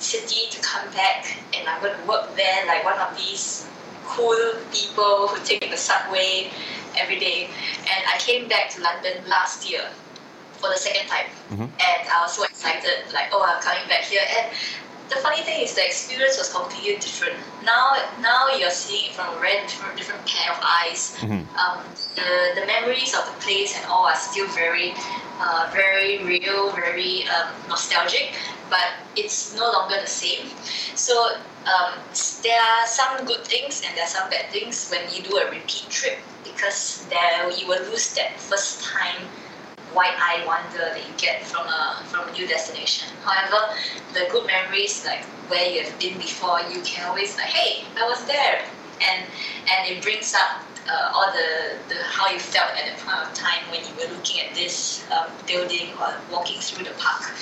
city 0.00 0.50
to 0.50 0.60
come 0.60 0.90
back, 0.90 1.30
and 1.54 1.68
I'm 1.68 1.80
going 1.80 1.94
to 1.94 2.06
work 2.10 2.34
there 2.34 2.66
like 2.66 2.84
one 2.84 2.98
of 2.98 3.16
these 3.16 3.70
cool 4.04 4.58
people 4.74 5.28
who 5.28 5.38
take 5.46 5.70
the 5.70 5.78
subway 5.78 6.50
every 6.98 7.18
day. 7.20 7.48
And 7.86 8.02
I 8.12 8.18
came 8.18 8.48
back 8.48 8.68
to 8.70 8.82
London 8.82 9.22
last 9.30 9.70
year 9.70 9.86
for 10.58 10.68
the 10.68 10.76
second 10.76 11.06
time, 11.06 11.30
mm-hmm. 11.54 11.70
and 11.70 12.00
I 12.10 12.18
was 12.22 12.34
so 12.34 12.42
excited, 12.42 13.14
like, 13.14 13.30
oh, 13.30 13.46
I'm 13.46 13.62
coming 13.62 13.86
back 13.86 14.02
here, 14.10 14.26
and 14.26 14.50
the 15.10 15.16
funny 15.16 15.42
thing 15.42 15.60
is 15.62 15.74
the 15.74 15.84
experience 15.84 16.38
was 16.38 16.52
completely 16.52 16.96
different. 16.96 17.36
Now, 17.64 17.94
now 18.20 18.48
you're 18.56 18.70
seeing 18.70 19.10
it 19.10 19.12
from 19.12 19.34
a 19.36 19.38
very 19.38 19.60
different, 19.62 19.96
different 19.96 20.24
pair 20.26 20.52
of 20.52 20.58
eyes. 20.62 21.16
Mm-hmm. 21.20 21.44
Um, 21.56 21.84
the, 22.16 22.60
the 22.60 22.66
memories 22.66 23.14
of 23.14 23.26
the 23.26 23.36
place 23.40 23.76
and 23.76 23.84
all 23.86 24.06
are 24.06 24.16
still 24.16 24.48
very, 24.48 24.94
uh, 25.40 25.70
very 25.72 26.24
real, 26.24 26.70
very 26.72 27.24
um, 27.28 27.52
nostalgic, 27.68 28.32
but 28.70 28.94
it's 29.16 29.54
no 29.56 29.70
longer 29.72 30.00
the 30.00 30.06
same. 30.06 30.48
So 30.94 31.36
um, 31.66 31.98
there 32.42 32.60
are 32.60 32.86
some 32.86 33.24
good 33.26 33.44
things 33.44 33.82
and 33.86 33.96
there 33.96 34.04
are 34.04 34.14
some 34.14 34.30
bad 34.30 34.50
things 34.50 34.90
when 34.90 35.02
you 35.12 35.22
do 35.22 35.36
a 35.36 35.50
repeat 35.50 35.88
trip 35.90 36.18
because 36.44 37.06
there 37.10 37.50
you 37.52 37.66
will 37.68 37.82
lose 37.90 38.14
that 38.14 38.38
first 38.38 38.82
time 38.84 39.26
wide 39.94 40.16
eye 40.18 40.42
wonder 40.46 40.78
that 40.78 40.98
you 41.06 41.14
get 41.16 41.44
from 41.44 41.66
a 41.66 42.02
from 42.06 42.28
a 42.28 42.32
new 42.32 42.46
destination. 42.46 43.08
However, 43.22 43.74
the 44.12 44.26
good 44.30 44.46
memories 44.46 45.04
like 45.06 45.24
where 45.48 45.66
you 45.70 45.82
have 45.82 45.98
been 45.98 46.16
before, 46.18 46.60
you 46.72 46.80
can 46.82 47.08
always 47.08 47.36
like, 47.36 47.46
hey, 47.46 47.84
I 47.96 48.08
was 48.08 48.24
there, 48.24 48.64
and 49.02 49.24
and 49.70 49.90
it 49.90 50.02
brings 50.02 50.34
up 50.34 50.62
uh, 50.88 51.12
all 51.14 51.32
the, 51.32 51.76
the 51.88 52.02
how 52.04 52.28
you 52.28 52.38
felt 52.38 52.70
at 52.76 52.84
the 52.86 53.04
point 53.04 53.18
of 53.26 53.34
time 53.34 53.62
when 53.70 53.80
you 53.80 53.94
were 53.96 54.12
looking 54.14 54.40
at 54.40 54.54
this 54.54 55.04
um, 55.10 55.30
building 55.46 55.88
or 56.00 56.14
walking 56.30 56.60
through 56.60 56.84
the 56.84 56.94
park 56.98 57.32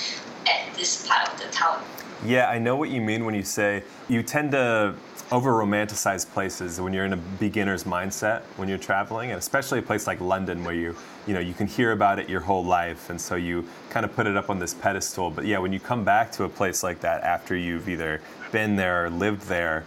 at 0.46 0.74
this 0.74 1.06
part 1.06 1.28
of 1.28 1.38
the 1.40 1.48
town. 1.48 1.82
Yeah, 2.24 2.48
I 2.48 2.58
know 2.58 2.76
what 2.76 2.90
you 2.90 3.00
mean 3.00 3.24
when 3.24 3.34
you 3.34 3.42
say 3.42 3.82
you 4.08 4.22
tend 4.22 4.52
to 4.52 4.94
over 5.32 5.52
romanticize 5.52 6.30
places 6.30 6.78
when 6.78 6.92
you're 6.92 7.06
in 7.06 7.14
a 7.14 7.16
beginner's 7.16 7.84
mindset 7.84 8.42
when 8.56 8.68
you're 8.68 8.76
traveling, 8.76 9.30
and 9.30 9.38
especially 9.38 9.78
a 9.78 9.82
place 9.82 10.06
like 10.06 10.20
London 10.20 10.62
where 10.62 10.74
you 10.74 10.94
you 11.26 11.32
know 11.32 11.40
you 11.40 11.54
can 11.54 11.66
hear 11.66 11.92
about 11.92 12.18
it 12.18 12.28
your 12.28 12.40
whole 12.40 12.64
life, 12.64 13.08
and 13.08 13.18
so 13.18 13.34
you 13.34 13.66
kind 13.88 14.04
of 14.04 14.14
put 14.14 14.26
it 14.26 14.36
up 14.36 14.50
on 14.50 14.58
this 14.58 14.74
pedestal. 14.74 15.30
But 15.30 15.46
yeah, 15.46 15.58
when 15.58 15.72
you 15.72 15.80
come 15.80 16.04
back 16.04 16.30
to 16.32 16.44
a 16.44 16.48
place 16.48 16.82
like 16.82 17.00
that 17.00 17.22
after 17.24 17.56
you've 17.56 17.88
either 17.88 18.20
been 18.52 18.76
there 18.76 19.06
or 19.06 19.10
lived 19.10 19.42
there, 19.48 19.84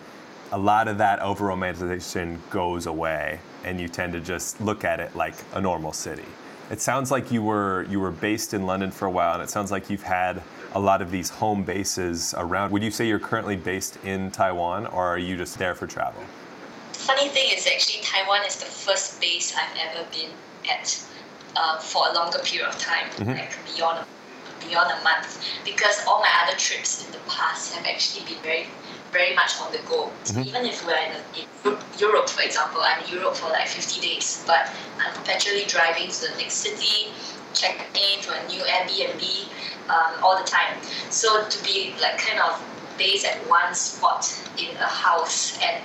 a 0.52 0.58
lot 0.58 0.88
of 0.88 0.98
that 0.98 1.20
over 1.20 1.46
romanticization 1.46 2.40
goes 2.50 2.88
away, 2.88 3.40
and 3.64 3.80
you 3.80 3.88
tend 3.88 4.14
to 4.14 4.20
just 4.20 4.60
look 4.60 4.84
at 4.84 5.00
it 5.00 5.16
like 5.16 5.36
a 5.54 5.62
normal 5.62 5.94
city. 5.94 6.26
It 6.72 6.82
sounds 6.82 7.12
like 7.12 7.32
you 7.32 7.44
were 7.44 7.86
you 7.88 8.00
were 8.00 8.12
based 8.12 8.56
in 8.56 8.66
London 8.66 8.90
for 8.90 9.06
a 9.06 9.12
while, 9.12 9.36
and 9.36 9.44
it 9.44 9.52
sounds 9.52 9.70
like 9.70 9.92
you've 9.92 10.02
had 10.02 10.42
a 10.76 10.80
lot 10.80 11.02
of 11.02 11.10
these 11.10 11.30
home 11.30 11.64
bases 11.64 12.36
around. 12.38 12.70
Would 12.72 12.84
you 12.84 12.92
say 12.92 13.08
you're 13.08 13.18
currently 13.18 13.56
based 13.56 13.98
in 14.04 14.30
Taiwan 14.30 14.86
or 14.88 15.06
are 15.06 15.18
you 15.18 15.38
just 15.38 15.58
there 15.58 15.74
for 15.74 15.88
travel? 15.88 16.22
Funny 16.92 17.30
thing 17.30 17.50
is, 17.56 17.66
actually, 17.66 18.04
Taiwan 18.04 18.46
is 18.46 18.58
the 18.58 18.66
first 18.66 19.22
base 19.22 19.56
I've 19.56 19.78
ever 19.88 20.06
been 20.12 20.32
at 20.70 21.02
uh, 21.56 21.80
for 21.80 22.10
a 22.10 22.14
longer 22.14 22.40
period 22.40 22.68
of 22.68 22.78
time, 22.78 23.10
mm-hmm. 23.12 23.32
like 23.32 23.56
beyond 23.74 24.06
beyond 24.68 24.90
a 24.92 25.04
month 25.04 25.46
because 25.64 26.04
all 26.08 26.20
my 26.22 26.32
other 26.44 26.58
trips 26.58 27.06
in 27.06 27.12
the 27.12 27.20
past 27.28 27.76
have 27.76 27.86
actually 27.86 28.26
been 28.26 28.42
very 28.42 28.68
very 29.12 29.36
much 29.36 29.54
on 29.62 29.72
the 29.72 29.78
go. 29.88 30.12
Mm-hmm. 30.26 30.42
Even 30.42 30.66
if 30.66 30.86
we're 30.86 30.98
in, 30.98 31.16
in, 31.40 31.78
Europe, 31.98 32.28
for 32.28 32.42
example, 32.42 32.82
I'm 32.84 33.02
in 33.06 33.10
Europe 33.14 33.36
for 33.36 33.50
like 33.50 33.68
50 33.68 34.02
days, 34.02 34.44
but 34.46 34.70
I'm 35.00 35.14
perpetually 35.14 35.64
driving 35.66 36.10
to 36.10 36.22
the 36.28 36.36
next 36.38 36.56
city, 36.56 37.08
checking 37.54 37.88
in 37.96 38.20
to 38.24 38.34
a 38.36 38.48
new 38.48 38.60
Airbnb 38.64 39.48
um, 39.90 40.24
all 40.24 40.38
the 40.38 40.48
time. 40.48 40.82
So 41.10 41.48
to 41.48 41.64
be 41.64 41.96
like 42.02 42.18
kind 42.18 42.40
of 42.40 42.62
based 42.98 43.26
at 43.26 43.38
one 43.50 43.74
spot 43.74 44.24
in 44.58 44.76
a 44.78 44.88
house 44.88 45.58
and 45.62 45.84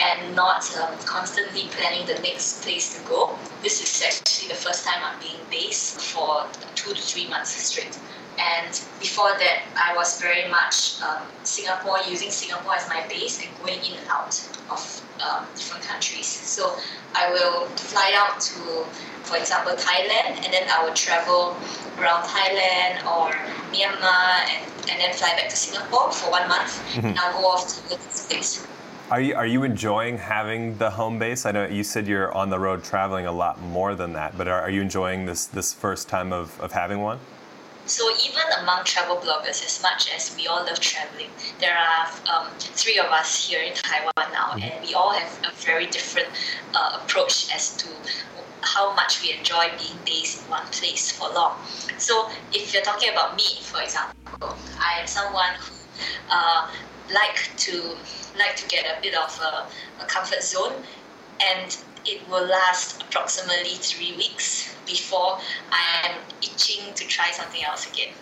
and 0.00 0.34
not 0.34 0.64
um, 0.76 0.98
constantly 1.04 1.68
planning 1.70 2.06
the 2.06 2.20
next 2.22 2.62
place 2.62 2.98
to 2.98 3.08
go. 3.08 3.38
This 3.62 3.80
is 3.82 4.02
actually 4.02 4.48
the 4.48 4.54
first 4.54 4.84
time 4.84 5.02
I'm 5.04 5.18
being 5.20 5.40
based 5.50 6.00
for 6.00 6.46
two 6.74 6.92
to 6.92 7.00
three 7.00 7.28
months 7.28 7.50
straight. 7.50 7.96
And 8.38 8.70
before 8.98 9.30
that, 9.38 9.62
I 9.76 9.94
was 9.94 10.20
very 10.20 10.48
much 10.48 11.00
um, 11.02 11.22
Singapore, 11.42 11.98
using 12.08 12.30
Singapore 12.30 12.74
as 12.74 12.88
my 12.88 13.06
base 13.08 13.44
and 13.44 13.48
going 13.58 13.78
in 13.84 13.98
and 13.98 14.08
out 14.08 14.34
of 14.70 15.02
um, 15.20 15.46
different 15.54 15.84
countries. 15.84 16.26
So 16.26 16.76
I 17.14 17.30
will 17.30 17.66
fly 17.76 18.12
out 18.16 18.40
to, 18.40 18.84
for 19.22 19.36
example, 19.36 19.72
Thailand, 19.74 20.44
and 20.44 20.52
then 20.52 20.66
I 20.70 20.84
will 20.84 20.94
travel 20.94 21.56
around 21.98 22.24
Thailand 22.24 23.04
or 23.04 23.32
Myanmar, 23.70 24.48
and, 24.48 24.90
and 24.90 25.00
then 25.00 25.12
fly 25.12 25.36
back 25.36 25.48
to 25.50 25.56
Singapore 25.56 26.10
for 26.10 26.30
one 26.30 26.48
month, 26.48 26.80
mm-hmm. 26.94 27.08
and 27.08 27.18
I'll 27.18 27.40
go 27.40 27.46
off 27.48 27.68
to 27.68 27.88
the 27.90 27.96
place. 27.96 28.66
Are 29.10 29.20
you, 29.20 29.34
are 29.34 29.46
you 29.46 29.62
enjoying 29.62 30.16
having 30.16 30.78
the 30.78 30.88
home 30.88 31.18
base? 31.18 31.44
I 31.44 31.52
know 31.52 31.66
you 31.66 31.84
said 31.84 32.06
you're 32.06 32.32
on 32.32 32.48
the 32.48 32.58
road 32.58 32.82
traveling 32.82 33.26
a 33.26 33.32
lot 33.32 33.60
more 33.60 33.94
than 33.94 34.14
that, 34.14 34.38
but 34.38 34.48
are, 34.48 34.62
are 34.62 34.70
you 34.70 34.80
enjoying 34.80 35.26
this, 35.26 35.44
this 35.44 35.74
first 35.74 36.08
time 36.08 36.32
of, 36.32 36.58
of 36.60 36.72
having 36.72 37.02
one? 37.02 37.18
So 37.86 38.10
even 38.24 38.42
among 38.60 38.84
travel 38.84 39.16
bloggers, 39.16 39.64
as 39.64 39.82
much 39.82 40.10
as 40.14 40.34
we 40.36 40.46
all 40.46 40.64
love 40.64 40.80
traveling, 40.80 41.30
there 41.58 41.76
are 41.76 42.06
um, 42.32 42.46
three 42.58 42.98
of 42.98 43.06
us 43.06 43.48
here 43.48 43.60
in 43.60 43.74
Taiwan 43.74 44.12
now, 44.32 44.50
mm-hmm. 44.50 44.62
and 44.62 44.86
we 44.86 44.94
all 44.94 45.12
have 45.12 45.30
a 45.44 45.52
very 45.56 45.86
different 45.86 46.28
uh, 46.74 47.00
approach 47.02 47.52
as 47.54 47.76
to 47.76 47.88
how 48.62 48.94
much 48.94 49.20
we 49.22 49.36
enjoy 49.36 49.68
being 49.76 49.98
based 50.06 50.42
in 50.42 50.50
one 50.50 50.64
place 50.66 51.10
for 51.10 51.28
long. 51.34 51.58
So 51.98 52.30
if 52.52 52.72
you're 52.72 52.84
talking 52.84 53.10
about 53.10 53.36
me, 53.36 53.58
for 53.60 53.82
example, 53.82 54.56
I 54.78 55.00
am 55.00 55.06
someone 55.06 55.54
who 55.58 55.74
uh, 56.30 56.70
like 57.12 57.50
to 57.56 57.96
like 58.38 58.56
to 58.56 58.68
get 58.68 58.86
a 58.86 59.00
bit 59.02 59.14
of 59.14 59.38
a, 59.40 60.02
a 60.02 60.06
comfort 60.06 60.42
zone, 60.42 60.72
and 61.40 61.76
it 62.06 62.20
will 62.28 62.46
last 62.46 63.02
approximately 63.02 63.74
three 63.76 64.16
weeks 64.16 64.74
before 64.86 65.38
I 65.70 66.08
am 66.08 66.20
itching 66.42 66.92
to 66.94 67.04
try 67.06 67.30
something 67.30 67.62
else 67.64 67.90
again. 67.90 68.12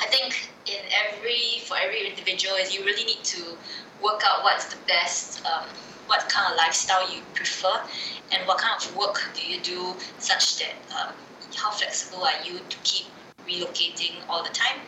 I 0.00 0.06
think 0.06 0.50
in 0.66 0.80
every 1.06 1.60
for 1.66 1.76
every 1.76 2.08
individual 2.08 2.56
you 2.70 2.84
really 2.84 3.04
need 3.04 3.24
to 3.24 3.56
work 4.02 4.22
out 4.24 4.42
what's 4.42 4.66
the 4.72 4.80
best 4.86 5.44
um, 5.46 5.66
what 6.06 6.28
kind 6.28 6.52
of 6.52 6.56
lifestyle 6.56 7.12
you 7.12 7.20
prefer 7.34 7.80
and 8.32 8.46
what 8.46 8.58
kind 8.58 8.74
of 8.82 8.96
work 8.96 9.30
do 9.34 9.42
you 9.46 9.60
do 9.60 9.94
such 10.18 10.58
that 10.58 10.74
um, 10.98 11.14
how 11.56 11.70
flexible 11.70 12.24
are 12.24 12.42
you 12.44 12.58
to 12.68 12.76
keep 12.82 13.06
relocating 13.46 14.14
all 14.28 14.42
the 14.42 14.50
time 14.50 14.80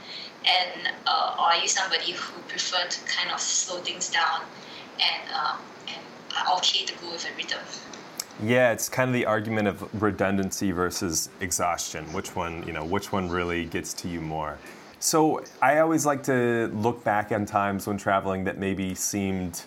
and 0.45 0.89
uh, 1.07 1.35
are 1.39 1.57
you 1.57 1.69
somebody 1.69 2.13
who 2.13 2.41
prefer 2.43 2.85
to 2.89 2.99
kind 3.05 3.31
of 3.33 3.41
slow 3.41 3.79
things 3.81 4.11
down 4.11 4.43
and 5.01 5.31
um, 5.33 5.59
and 5.89 6.03
are 6.37 6.57
okay 6.57 6.85
to 6.85 6.95
go 7.01 7.11
with 7.11 7.25
a 7.25 7.37
rhythm 7.37 7.61
yeah, 8.43 8.73
it's 8.73 8.89
kind 8.89 9.09
of 9.09 9.15
the 9.15 9.27
argument 9.27 9.69
of 9.69 10.03
redundancy 10.03 10.73
versus 10.73 11.29
exhaustion. 11.41 12.05
Which 12.13 12.35
one, 12.35 12.67
you 12.67 12.73
know, 12.73 12.85
which 12.85 13.13
one 13.13 13.29
really 13.29 13.65
gets 13.67 13.93
to 13.95 14.09
you 14.09 14.21
more? 14.21 14.59
So 15.01 15.43
I 15.61 15.79
always 15.79 16.07
like 16.07 16.23
to 16.25 16.71
look 16.75 17.03
back 17.03 17.33
on 17.33 17.45
times 17.45 17.87
when 17.87 17.97
traveling 17.99 18.45
that 18.45 18.59
maybe 18.59 18.95
seemed, 18.95 19.63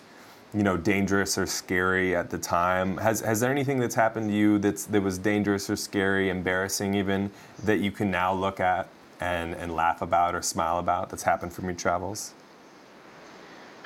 you 0.54 0.62
know, 0.62 0.76
dangerous 0.76 1.36
or 1.36 1.46
scary 1.46 2.16
at 2.16 2.30
the 2.30 2.38
time. 2.38 2.96
Has 2.96 3.20
has 3.20 3.40
there 3.40 3.50
anything 3.50 3.78
that's 3.78 3.94
happened 3.94 4.30
to 4.30 4.34
you 4.34 4.58
that's 4.58 4.86
that 4.86 5.02
was 5.02 5.18
dangerous 5.18 5.68
or 5.68 5.76
scary, 5.76 6.30
embarrassing 6.30 6.94
even, 6.94 7.30
that 7.64 7.80
you 7.80 7.90
can 7.90 8.10
now 8.10 8.32
look 8.32 8.60
at 8.60 8.88
and, 9.20 9.54
and 9.54 9.74
laugh 9.74 10.02
about 10.02 10.34
or 10.34 10.42
smile 10.42 10.78
about 10.78 11.10
that's 11.10 11.24
happened 11.24 11.52
from 11.52 11.66
your 11.66 11.74
travels? 11.74 12.32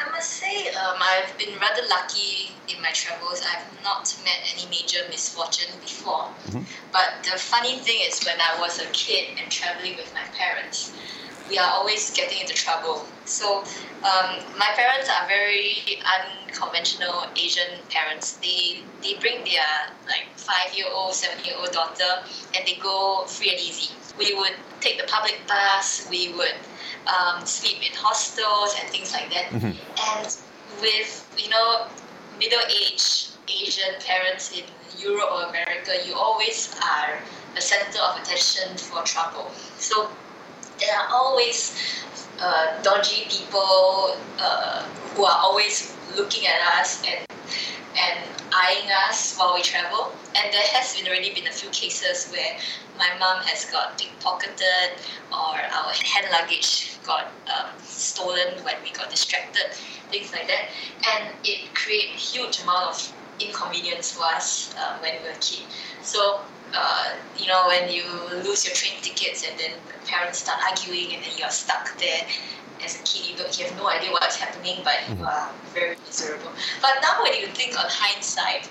I 0.00 0.10
must 0.10 0.30
say, 0.30 0.68
um, 0.68 0.96
I've 0.98 1.36
been 1.36 1.58
rather 1.58 1.82
lucky 1.88 2.50
in 2.68 2.80
my 2.80 2.90
travels. 2.92 3.42
I've 3.44 3.82
not 3.84 4.16
met 4.24 4.40
any 4.54 4.68
major 4.70 5.00
misfortune 5.08 5.72
before. 5.80 6.32
Mm-hmm. 6.48 6.62
But 6.92 7.22
the 7.22 7.38
funny 7.38 7.78
thing 7.78 8.00
is, 8.08 8.24
when 8.24 8.40
I 8.40 8.58
was 8.60 8.80
a 8.80 8.86
kid 8.92 9.38
and 9.40 9.50
traveling 9.50 9.96
with 9.96 10.12
my 10.14 10.24
parents, 10.36 10.92
we 11.50 11.58
are 11.58 11.70
always 11.70 12.10
getting 12.12 12.40
into 12.40 12.54
trouble. 12.54 13.04
So 13.24 13.58
um, 14.02 14.40
my 14.56 14.70
parents 14.74 15.10
are 15.10 15.26
very 15.26 15.76
unconventional 16.46 17.26
Asian 17.36 17.82
parents. 17.90 18.38
They 18.38 18.80
they 19.02 19.14
bring 19.20 19.44
their 19.44 19.68
like 20.06 20.26
five 20.36 20.72
year 20.74 20.86
old, 20.92 21.12
seven 21.14 21.44
year 21.44 21.56
old 21.58 21.72
daughter, 21.72 22.22
and 22.54 22.66
they 22.66 22.78
go 22.80 23.24
free 23.26 23.50
and 23.50 23.60
easy. 23.60 23.92
We 24.16 24.34
would 24.34 24.54
take 24.80 24.98
the 24.98 25.08
public 25.08 25.40
bus. 25.46 26.06
We 26.10 26.32
would 26.34 26.54
um, 27.06 27.44
sleep 27.46 27.78
in 27.78 27.96
hostels 27.96 28.76
and 28.80 28.88
things 28.90 29.12
like 29.12 29.30
that. 29.30 29.46
Mm-hmm. 29.50 29.72
And 29.74 30.26
with 30.80 31.10
you 31.36 31.50
know 31.50 31.86
middle 32.38 32.64
aged 32.68 33.36
Asian 33.48 33.94
parents 34.00 34.52
in 34.56 34.64
Europe 34.98 35.30
or 35.32 35.42
America, 35.48 35.92
you 36.06 36.14
always 36.14 36.74
are 36.82 37.18
the 37.54 37.60
center 37.60 37.98
of 38.00 38.20
attention 38.20 38.76
for 38.76 39.02
trouble. 39.02 39.50
So 39.78 40.08
there 40.78 40.94
are 40.96 41.08
always 41.10 41.76
uh, 42.40 42.82
dodgy 42.82 43.26
people 43.28 44.16
uh, 44.38 44.82
who 45.14 45.24
are 45.24 45.38
always 45.42 45.96
looking 46.16 46.46
at 46.46 46.60
us 46.78 47.02
and 47.06 47.26
and 47.98 48.18
eyeing 48.52 48.88
us 49.08 49.36
while 49.36 49.54
we 49.54 49.62
travel. 49.62 50.12
And 50.36 50.52
there 50.52 50.66
has 50.74 50.96
been 50.96 51.06
already 51.06 51.34
been 51.34 51.46
a 51.46 51.52
few 51.52 51.70
cases 51.70 52.30
where 52.30 52.56
my 52.98 53.08
mom 53.18 53.42
has 53.44 53.64
got 53.70 53.98
pickpocketed 53.98 55.00
or 55.32 55.56
our 55.58 55.92
hand 56.04 56.26
luggage 56.30 56.98
got 57.04 57.32
um, 57.48 57.70
stolen 57.82 58.62
when 58.64 58.74
we 58.82 58.90
got 58.92 59.10
distracted, 59.10 59.74
things 60.10 60.32
like 60.32 60.46
that. 60.46 60.68
And 61.14 61.34
it 61.44 61.74
created 61.74 62.10
huge 62.10 62.60
amount 62.62 62.94
of 62.94 63.12
inconvenience 63.40 64.12
for 64.12 64.24
us 64.24 64.74
uh, 64.78 64.98
when 65.00 65.16
we 65.16 65.28
were 65.28 65.34
a 65.34 65.38
kid. 65.40 65.64
So 66.02 66.40
uh, 66.74 67.16
you 67.36 67.46
know, 67.48 67.66
when 67.66 67.90
you 67.90 68.04
lose 68.44 68.64
your 68.64 68.74
train 68.74 69.00
tickets 69.02 69.44
and 69.48 69.58
then 69.58 69.72
parents 70.06 70.38
start 70.38 70.58
arguing 70.70 71.14
and 71.14 71.22
then 71.22 71.32
you're 71.36 71.50
stuck 71.50 71.98
there 71.98 72.22
as 72.84 73.00
a 73.00 73.02
kid, 73.04 73.30
you, 73.30 73.36
don't, 73.36 73.52
you 73.58 73.66
have 73.66 73.76
no 73.76 73.88
idea 73.88 74.10
what's 74.12 74.36
happening, 74.36 74.80
but 74.84 74.94
mm-hmm. 75.04 75.20
you 75.20 75.26
are 75.26 75.50
very 75.74 75.96
miserable. 76.06 76.50
But 76.80 77.00
now 77.02 77.22
when 77.22 77.34
you 77.34 77.46
think 77.48 77.78
on 77.78 77.86
hindsight, 77.88 78.68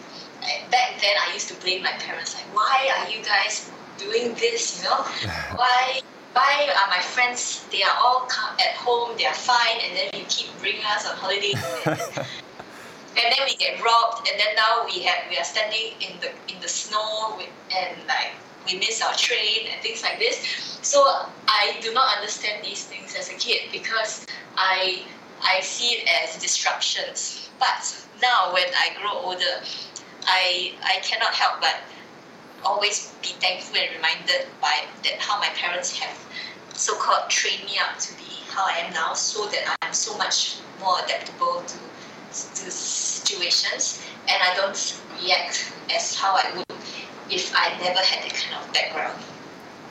back 0.71 1.01
then 1.01 1.15
I 1.27 1.33
used 1.33 1.47
to 1.49 1.55
blame 1.61 1.83
my 1.83 1.91
parents, 1.99 2.35
like, 2.35 2.45
why 2.55 2.89
are 2.97 3.09
you 3.09 3.23
guys 3.23 3.69
doing 3.97 4.33
this, 4.35 4.81
you 4.81 4.89
know? 4.89 5.03
why 5.55 6.01
why 6.33 6.69
are 6.69 6.89
my 6.89 7.01
friends, 7.01 7.65
they 7.71 7.81
are 7.81 7.97
all 7.97 8.27
at 8.59 8.75
home, 8.77 9.17
they 9.17 9.25
are 9.25 9.33
fine, 9.33 9.81
and 9.83 9.97
then 9.97 10.09
you 10.13 10.25
keep 10.29 10.47
bringing 10.59 10.85
us 10.85 11.07
on 11.09 11.15
holiday. 11.17 11.53
and 11.85 13.27
then 13.33 13.41
we 13.45 13.55
get 13.57 13.81
robbed, 13.83 14.27
and 14.29 14.39
then 14.39 14.55
now 14.55 14.85
we 14.85 15.01
have 15.03 15.25
we 15.29 15.37
are 15.37 15.43
standing 15.43 15.97
in 15.99 16.19
the 16.21 16.29
in 16.53 16.61
the 16.61 16.69
snow 16.69 17.35
with, 17.35 17.49
and 17.75 17.97
like 18.07 18.33
we 18.65 18.79
miss 18.79 19.01
our 19.01 19.13
train 19.13 19.67
and 19.71 19.81
things 19.81 20.03
like 20.03 20.19
this. 20.19 20.45
So 20.81 20.99
I 21.47 21.77
do 21.81 21.93
not 21.93 22.15
understand 22.17 22.63
these 22.63 22.83
things 22.85 23.15
as 23.17 23.29
a 23.29 23.35
kid 23.35 23.71
because 23.71 24.25
I 24.55 25.03
I 25.41 25.61
see 25.61 25.95
it 25.95 26.07
as 26.23 26.41
disruptions. 26.41 27.49
But 27.59 27.83
now 28.21 28.53
when 28.53 28.67
I 28.75 28.95
grow 28.99 29.13
older, 29.13 29.63
I 30.25 30.73
I 30.83 30.99
cannot 31.01 31.33
help 31.33 31.61
but 31.61 31.81
always 32.65 33.13
be 33.21 33.29
thankful 33.39 33.77
and 33.77 33.95
reminded 33.95 34.47
by 34.61 34.83
that 35.03 35.15
how 35.19 35.39
my 35.39 35.47
parents 35.55 35.97
have 35.97 36.17
so-called 36.73 37.29
trained 37.29 37.63
me 37.65 37.77
up 37.79 37.99
to 37.99 38.13
be 38.17 38.29
how 38.49 38.65
I 38.65 38.79
am 38.79 38.93
now, 38.93 39.13
so 39.13 39.47
that 39.47 39.75
I'm 39.81 39.93
so 39.93 40.17
much 40.17 40.57
more 40.79 40.97
adaptable 41.03 41.63
to 41.67 41.77
to 42.29 42.71
situations, 42.71 44.01
and 44.27 44.37
I 44.41 44.55
don't 44.55 45.01
react 45.21 45.71
as 45.93 46.15
how 46.15 46.35
I 46.35 46.55
would 46.55 46.78
if 47.31 47.53
I 47.55 47.69
never 47.81 48.00
had 48.00 48.24
that 48.24 48.33
kind 48.33 48.65
of 48.65 48.74
background. 48.74 49.24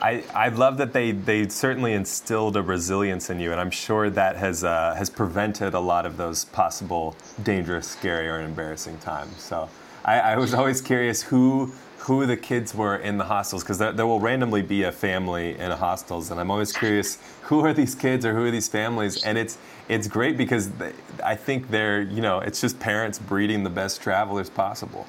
I, 0.01 0.23
I 0.33 0.49
love 0.49 0.77
that 0.77 0.93
they, 0.93 1.11
they 1.11 1.49
certainly 1.49 1.93
instilled 1.93 2.55
a 2.55 2.61
resilience 2.61 3.29
in 3.29 3.39
you, 3.39 3.51
and 3.51 3.59
I'm 3.59 3.71
sure 3.71 4.09
that 4.09 4.37
has 4.37 4.63
uh, 4.63 4.95
has 4.95 5.09
prevented 5.09 5.73
a 5.73 5.79
lot 5.79 6.05
of 6.05 6.15
those 6.15 6.45
possible 6.45 7.15
dangerous, 7.43 7.87
scary, 7.87 8.29
or 8.29 8.39
embarrassing 8.39 8.97
times. 8.99 9.41
So 9.41 9.69
I, 10.05 10.19
I 10.19 10.37
was 10.37 10.53
always 10.53 10.81
curious 10.81 11.23
who 11.23 11.73
who 11.99 12.25
the 12.25 12.37
kids 12.37 12.73
were 12.73 12.95
in 12.95 13.17
the 13.17 13.25
hostels 13.25 13.61
because 13.61 13.77
there, 13.77 13.91
there, 13.91 14.07
will 14.07 14.21
randomly 14.21 14.61
be 14.61 14.83
a 14.83 14.91
family 14.91 15.57
in 15.59 15.69
hostels, 15.71 16.31
and 16.31 16.39
I'm 16.39 16.49
always 16.49 16.71
curious 16.71 17.17
who 17.43 17.59
are 17.65 17.73
these 17.73 17.93
kids 17.93 18.25
or 18.25 18.33
who 18.33 18.45
are 18.45 18.51
these 18.51 18.69
families, 18.69 19.21
and 19.23 19.37
it's 19.37 19.57
it's 19.89 20.07
great 20.07 20.37
because 20.37 20.69
they, 20.71 20.93
I 21.23 21.35
think 21.35 21.69
they're 21.69 22.01
you 22.01 22.21
know 22.21 22.39
it's 22.39 22.61
just 22.61 22.79
parents 22.79 23.19
breeding 23.19 23.63
the 23.63 23.69
best 23.69 24.01
travelers 24.01 24.49
possible. 24.49 25.07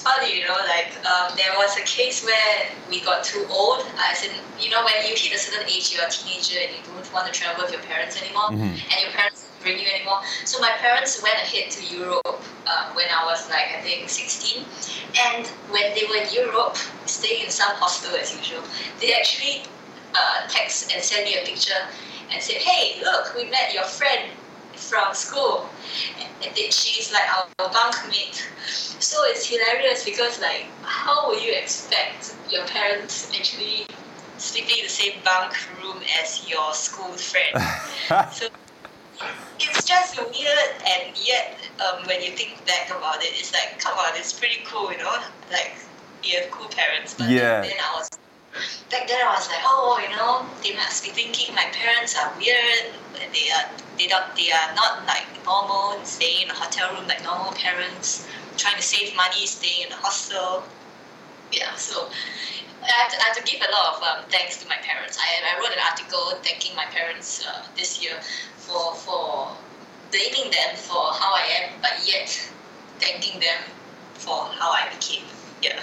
It's 0.00 0.08
funny, 0.08 0.32
you 0.34 0.48
know, 0.48 0.56
like 0.64 0.96
um, 1.04 1.36
there 1.36 1.52
was 1.58 1.76
a 1.76 1.84
case 1.84 2.24
where 2.24 2.72
we 2.88 3.02
got 3.02 3.22
too 3.22 3.44
old. 3.50 3.84
As 4.10 4.24
in, 4.24 4.32
you 4.58 4.70
know, 4.70 4.82
when 4.82 4.94
you 5.04 5.12
hit 5.14 5.34
a 5.34 5.38
certain 5.38 5.68
age, 5.68 5.92
you're 5.92 6.06
a 6.06 6.08
teenager 6.08 6.56
and 6.56 6.72
you 6.72 6.80
don't 6.88 7.12
want 7.12 7.26
to 7.30 7.38
travel 7.38 7.64
with 7.64 7.70
your 7.70 7.82
parents 7.82 8.16
anymore, 8.16 8.48
mm-hmm. 8.48 8.80
and 8.80 8.96
your 8.96 9.12
parents 9.12 9.44
don't 9.44 9.60
bring 9.60 9.78
you 9.78 9.84
anymore. 9.92 10.24
So 10.46 10.58
my 10.58 10.72
parents 10.80 11.22
went 11.22 11.36
ahead 11.36 11.70
to 11.72 11.84
Europe 11.84 12.40
uh, 12.64 12.92
when 12.96 13.12
I 13.12 13.26
was 13.26 13.44
like 13.50 13.76
I 13.76 13.82
think 13.82 14.08
16, 14.08 14.64
and 15.20 15.46
when 15.68 15.92
they 15.92 16.08
were 16.08 16.24
in 16.24 16.32
Europe, 16.32 16.78
staying 17.04 17.44
in 17.44 17.50
some 17.50 17.76
hostel 17.76 18.16
as 18.16 18.32
usual, 18.34 18.64
they 19.02 19.12
actually 19.12 19.68
uh, 20.16 20.48
text 20.48 20.94
and 20.94 21.04
send 21.04 21.28
me 21.28 21.36
a 21.36 21.44
picture 21.44 21.84
and 22.32 22.40
said, 22.40 22.56
"Hey, 22.56 23.04
look, 23.04 23.36
we 23.36 23.50
met 23.50 23.74
your 23.76 23.84
friend 23.84 24.32
from 24.80 25.14
school." 25.14 25.68
And 26.42 26.56
she's 26.72 27.12
like 27.12 27.28
our 27.36 27.68
bunkmate. 27.70 28.42
So 29.00 29.16
it's 29.24 29.46
hilarious 29.46 30.04
because 30.04 30.40
like, 30.40 30.66
how 30.82 31.28
would 31.28 31.42
you 31.42 31.52
expect 31.52 32.34
your 32.50 32.66
parents 32.66 33.30
actually 33.36 33.86
sleeping 34.38 34.78
in 34.78 34.84
the 34.84 34.90
same 34.90 35.18
bunk 35.24 35.52
room 35.78 36.02
as 36.22 36.48
your 36.48 36.72
school 36.74 37.12
friend? 37.12 37.54
so 38.32 38.48
it's 39.58 39.84
just 39.84 40.16
weird, 40.18 40.70
and 40.86 41.12
yet 41.16 41.58
um, 41.80 42.04
when 42.06 42.22
you 42.22 42.30
think 42.30 42.64
back 42.66 42.88
about 42.88 43.22
it, 43.22 43.32
it's 43.36 43.52
like, 43.52 43.78
come 43.78 43.96
on, 43.98 44.16
it's 44.16 44.32
pretty 44.32 44.60
cool, 44.64 44.90
you 44.90 44.98
know? 44.98 45.16
Like 45.50 45.76
you 46.22 46.38
have 46.40 46.50
cool 46.50 46.68
parents, 46.68 47.14
but 47.14 47.28
yeah. 47.30 47.62
then 47.62 47.72
I 47.72 47.94
was 47.96 48.08
back 48.90 49.06
then 49.06 49.20
I 49.22 49.34
was 49.34 49.48
like, 49.48 49.62
oh, 49.64 50.00
you 50.02 50.10
know, 50.16 50.46
they 50.62 50.74
must 50.76 51.04
be 51.04 51.10
thinking 51.10 51.54
my 51.54 51.66
parents 51.72 52.16
are 52.18 52.32
weird. 52.36 52.94
They 53.32 53.50
are 53.50 53.68
they 54.00 54.06
don't 54.06 54.34
they 54.34 54.50
are 54.50 54.72
not 54.74 55.06
like 55.06 55.28
normal, 55.44 56.00
staying 56.04 56.44
in 56.44 56.50
a 56.50 56.54
hotel 56.54 56.88
room 56.94 57.06
like 57.06 57.22
normal 57.22 57.52
parents, 57.52 58.26
trying 58.56 58.76
to 58.76 58.82
save 58.82 59.14
money, 59.14 59.44
staying 59.44 59.86
in 59.86 59.92
a 59.92 59.96
hostel. 59.96 60.64
Yeah, 61.52 61.74
so 61.74 62.08
I 62.82 62.88
have, 62.88 63.12
to, 63.12 63.16
I 63.20 63.24
have 63.28 63.36
to 63.36 63.44
give 63.44 63.60
a 63.60 63.70
lot 63.70 63.94
of 63.94 64.02
um, 64.02 64.30
thanks 64.30 64.56
to 64.62 64.68
my 64.68 64.76
parents. 64.80 65.18
I, 65.20 65.28
I 65.44 65.60
wrote 65.60 65.72
an 65.76 65.82
article 65.84 66.40
thanking 66.42 66.74
my 66.76 66.86
parents 66.86 67.44
uh, 67.46 67.66
this 67.76 68.02
year 68.02 68.16
for 68.56 68.94
for 68.94 69.52
blaming 70.10 70.50
them 70.50 70.76
for 70.76 71.12
how 71.12 71.36
I 71.36 71.44
am, 71.60 71.80
but 71.82 72.00
yet 72.06 72.30
thanking 73.00 73.38
them 73.38 73.60
for 74.14 74.48
how 74.56 74.72
I 74.72 74.88
became. 74.94 75.28
Yeah. 75.62 75.80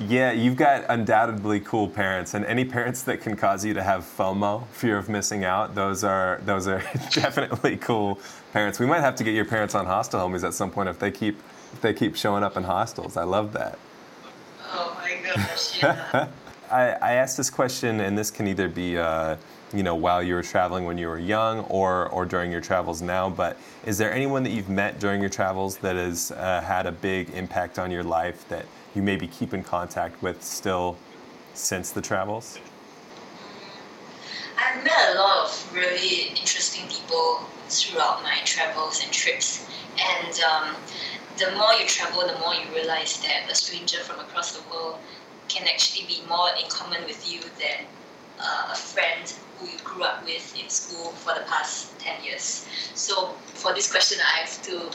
Yeah, 0.00 0.30
you've 0.30 0.56
got 0.56 0.84
undoubtedly 0.88 1.58
cool 1.58 1.88
parents, 1.88 2.34
and 2.34 2.44
any 2.44 2.64
parents 2.64 3.02
that 3.02 3.20
can 3.20 3.36
cause 3.36 3.64
you 3.64 3.74
to 3.74 3.82
have 3.82 4.04
FOMO, 4.04 4.64
fear 4.68 4.96
of 4.96 5.08
missing 5.08 5.44
out, 5.44 5.74
those 5.74 6.04
are 6.04 6.40
those 6.44 6.68
are 6.68 6.78
definitely 7.12 7.76
cool 7.76 8.20
parents. 8.52 8.78
We 8.78 8.86
might 8.86 9.00
have 9.00 9.16
to 9.16 9.24
get 9.24 9.34
your 9.34 9.44
parents 9.44 9.74
on 9.74 9.86
hostel 9.86 10.20
homies 10.20 10.44
at 10.44 10.54
some 10.54 10.70
point 10.70 10.88
if 10.88 11.00
they 11.00 11.10
keep 11.10 11.40
if 11.72 11.80
they 11.80 11.92
keep 11.92 12.14
showing 12.14 12.44
up 12.44 12.56
in 12.56 12.62
hostels. 12.62 13.16
I 13.16 13.24
love 13.24 13.52
that. 13.54 13.76
Oh 14.70 14.96
my 15.02 15.34
gosh! 15.34 15.82
Yeah. 15.82 16.28
I, 16.70 16.90
I 16.90 17.12
asked 17.14 17.36
this 17.36 17.50
question, 17.50 17.98
and 18.00 18.16
this 18.16 18.30
can 18.30 18.46
either 18.46 18.68
be. 18.68 18.98
Uh, 18.98 19.36
you 19.74 19.82
know, 19.82 19.94
while 19.94 20.22
you 20.22 20.34
were 20.34 20.42
traveling 20.42 20.86
when 20.86 20.96
you 20.96 21.08
were 21.08 21.18
young 21.18 21.60
or, 21.64 22.08
or 22.08 22.24
during 22.24 22.50
your 22.50 22.62
travels 22.62 23.02
now. 23.02 23.28
But 23.28 23.58
is 23.84 23.98
there 23.98 24.10
anyone 24.10 24.42
that 24.44 24.50
you've 24.50 24.70
met 24.70 24.98
during 24.98 25.20
your 25.20 25.28
travels 25.28 25.76
that 25.78 25.94
has 25.94 26.30
uh, 26.30 26.62
had 26.62 26.86
a 26.86 26.92
big 26.92 27.28
impact 27.30 27.78
on 27.78 27.90
your 27.90 28.02
life 28.02 28.48
that 28.48 28.64
you 28.94 29.02
maybe 29.02 29.26
keep 29.26 29.54
in 29.54 29.62
contact 29.62 30.22
with 30.22 30.42
still 30.42 30.96
since 31.54 31.90
the 31.90 32.00
travels? 32.00 32.58
I've 34.56 34.84
met 34.84 35.14
a 35.14 35.18
lot 35.18 35.46
of 35.46 35.74
really 35.74 36.28
interesting 36.30 36.88
people 36.88 37.40
throughout 37.68 38.22
my 38.22 38.38
travels 38.44 39.02
and 39.02 39.12
trips. 39.12 39.66
And 39.98 40.40
um, 40.40 40.76
the 41.36 41.50
more 41.52 41.72
you 41.74 41.86
travel, 41.86 42.26
the 42.26 42.38
more 42.38 42.54
you 42.54 42.68
realize 42.74 43.20
that 43.22 43.50
a 43.50 43.54
stranger 43.54 43.98
from 43.98 44.20
across 44.20 44.56
the 44.56 44.68
world 44.70 44.98
can 45.48 45.66
actually 45.66 46.06
be 46.06 46.22
more 46.28 46.48
in 46.62 46.68
common 46.68 47.04
with 47.04 47.30
you 47.30 47.40
than 47.58 47.86
uh, 48.40 48.72
a 48.72 48.76
friend 48.76 49.32
who 49.58 49.66
you 49.66 49.78
grew 49.84 50.02
up 50.02 50.24
with 50.24 50.54
in 50.60 50.68
school 50.68 51.12
for 51.12 51.34
the 51.34 51.44
past 51.46 51.98
10 51.98 52.24
years. 52.24 52.66
So, 52.94 53.28
for 53.54 53.74
this 53.74 53.90
question, 53.90 54.18
I 54.20 54.40
have 54.40 54.62
to 54.62 54.90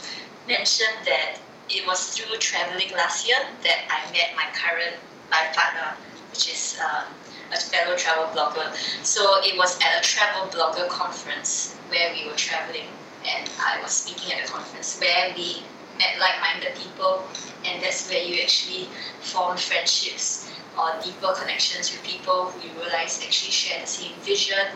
mention 0.48 0.86
that 1.04 1.38
it 1.70 1.86
was 1.86 2.10
through 2.16 2.36
traveling 2.38 2.90
last 2.92 3.26
year 3.26 3.38
that 3.62 3.78
I 3.90 4.10
met 4.12 4.34
my 4.36 4.46
current 4.52 4.96
life 5.30 5.54
partner, 5.56 5.96
which 6.30 6.48
is 6.50 6.78
um, 6.80 7.06
a 7.52 7.56
fellow 7.56 7.96
travel 7.96 8.26
blogger. 8.34 8.74
So 9.04 9.40
it 9.42 9.56
was 9.56 9.78
at 9.80 10.00
a 10.00 10.02
travel 10.02 10.48
blogger 10.48 10.88
conference 10.88 11.74
where 11.88 12.12
we 12.12 12.28
were 12.28 12.36
traveling, 12.36 12.88
and 13.26 13.50
I 13.60 13.80
was 13.80 13.92
speaking 13.92 14.32
at 14.32 14.46
the 14.46 14.52
conference 14.52 14.98
where 15.00 15.32
we 15.36 15.62
met 15.98 16.18
like-minded 16.18 16.74
people, 16.76 17.24
and 17.64 17.82
that's 17.82 18.08
where 18.10 18.22
you 18.22 18.42
actually 18.42 18.88
form 19.20 19.56
friendships 19.56 20.50
or 20.78 20.90
deeper 21.02 21.32
connections 21.38 21.92
with 21.92 22.02
people 22.02 22.46
who 22.50 22.66
you 22.66 22.74
realize 22.74 23.22
actually 23.22 23.52
share 23.52 23.80
the 23.80 23.86
same 23.86 24.12
vision 24.20 24.66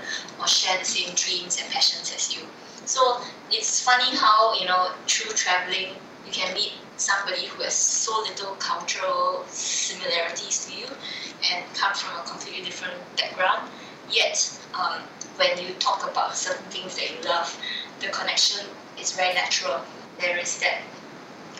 or 0.40 0.46
share 0.46 0.78
the 0.78 0.84
same 0.84 1.12
dreams 1.14 1.60
and 1.60 1.68
passions 1.72 2.12
as 2.14 2.34
you. 2.34 2.42
So 2.84 3.20
it's 3.50 3.82
funny 3.82 4.16
how 4.16 4.54
you 4.58 4.66
know 4.66 4.92
through 5.06 5.34
traveling 5.34 5.96
you 6.28 6.34
can 6.34 6.52
meet 6.52 6.72
somebody 6.98 7.46
who 7.46 7.62
has 7.62 7.72
so 7.74 8.12
little 8.28 8.54
cultural 8.56 9.44
similarities 9.48 10.66
to 10.66 10.76
you 10.78 10.86
and 11.50 11.64
come 11.74 11.94
from 11.94 12.20
a 12.20 12.22
completely 12.28 12.62
different 12.62 12.94
background. 13.16 13.70
Yet, 14.10 14.36
um, 14.74 15.00
when 15.36 15.56
you 15.56 15.72
talk 15.78 16.04
about 16.10 16.36
certain 16.36 16.68
things 16.70 16.96
that 16.96 17.08
you 17.10 17.16
love, 17.24 17.56
the 18.00 18.08
connection 18.08 18.66
is 19.00 19.12
very 19.12 19.32
natural. 19.32 19.80
There 20.20 20.36
is 20.36 20.60
that 20.60 20.82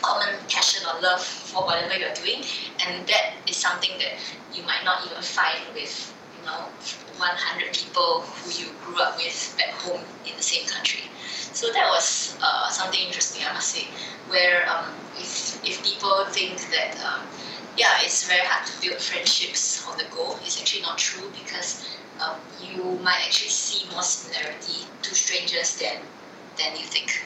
common 0.02 0.35
passion 0.48 0.87
or 0.87 1.00
love 1.00 1.22
for 1.22 1.64
whatever 1.64 1.96
you're 1.96 2.14
doing, 2.14 2.44
and 2.87 3.07
that 3.07 3.35
is 3.48 3.57
something 3.57 3.96
that 3.98 4.20
you 4.52 4.62
might 4.64 4.85
not 4.85 5.07
even 5.07 5.22
find 5.22 5.64
with 5.72 6.12
you 6.38 6.46
know 6.46 6.68
100 7.16 7.72
people 7.72 8.20
who 8.20 8.50
you 8.52 8.68
grew 8.85 9.00
up 9.00 9.16
with 9.16 9.54
back 9.59 9.70
home 9.81 10.02
in 10.26 10.37
the 10.37 10.42
same 10.42 10.66
country. 10.68 11.09
So 11.52 11.72
that 11.72 11.88
was 11.88 12.37
uh, 12.42 12.68
something 12.70 13.00
interesting, 13.00 13.42
I 13.48 13.52
must 13.52 13.68
say, 13.74 13.88
where 14.28 14.68
um, 14.68 14.87
if, 15.16 15.61
if 15.64 15.82
people 15.84 16.24
think 16.26 16.58
that, 16.70 16.98
um, 17.04 17.26
yeah, 17.76 17.98
it's 18.00 18.28
very 18.28 18.44
hard 18.44 18.66
to 18.66 18.80
build 18.80 19.00
friendships 19.00 19.87
on 19.88 19.98
the 19.98 20.04
go, 20.14 20.37
it's 20.44 20.61
actually 20.61 20.82
not 20.82 20.98
true 20.98 21.30
because 21.38 21.96
um, 22.20 22.37
you 22.62 22.82
might 23.02 23.20
actually 23.26 23.50
see 23.50 23.88
more 23.92 24.02
similarity 24.02 24.87
to 25.02 25.14
strangers 25.14 25.78
than, 25.78 25.96
than 26.58 26.76
you 26.76 26.84
think. 26.84 27.24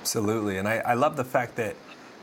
Absolutely. 0.00 0.58
And 0.58 0.68
I, 0.68 0.78
I 0.78 0.94
love 0.94 1.16
the 1.16 1.24
fact 1.24 1.56
that 1.56 1.76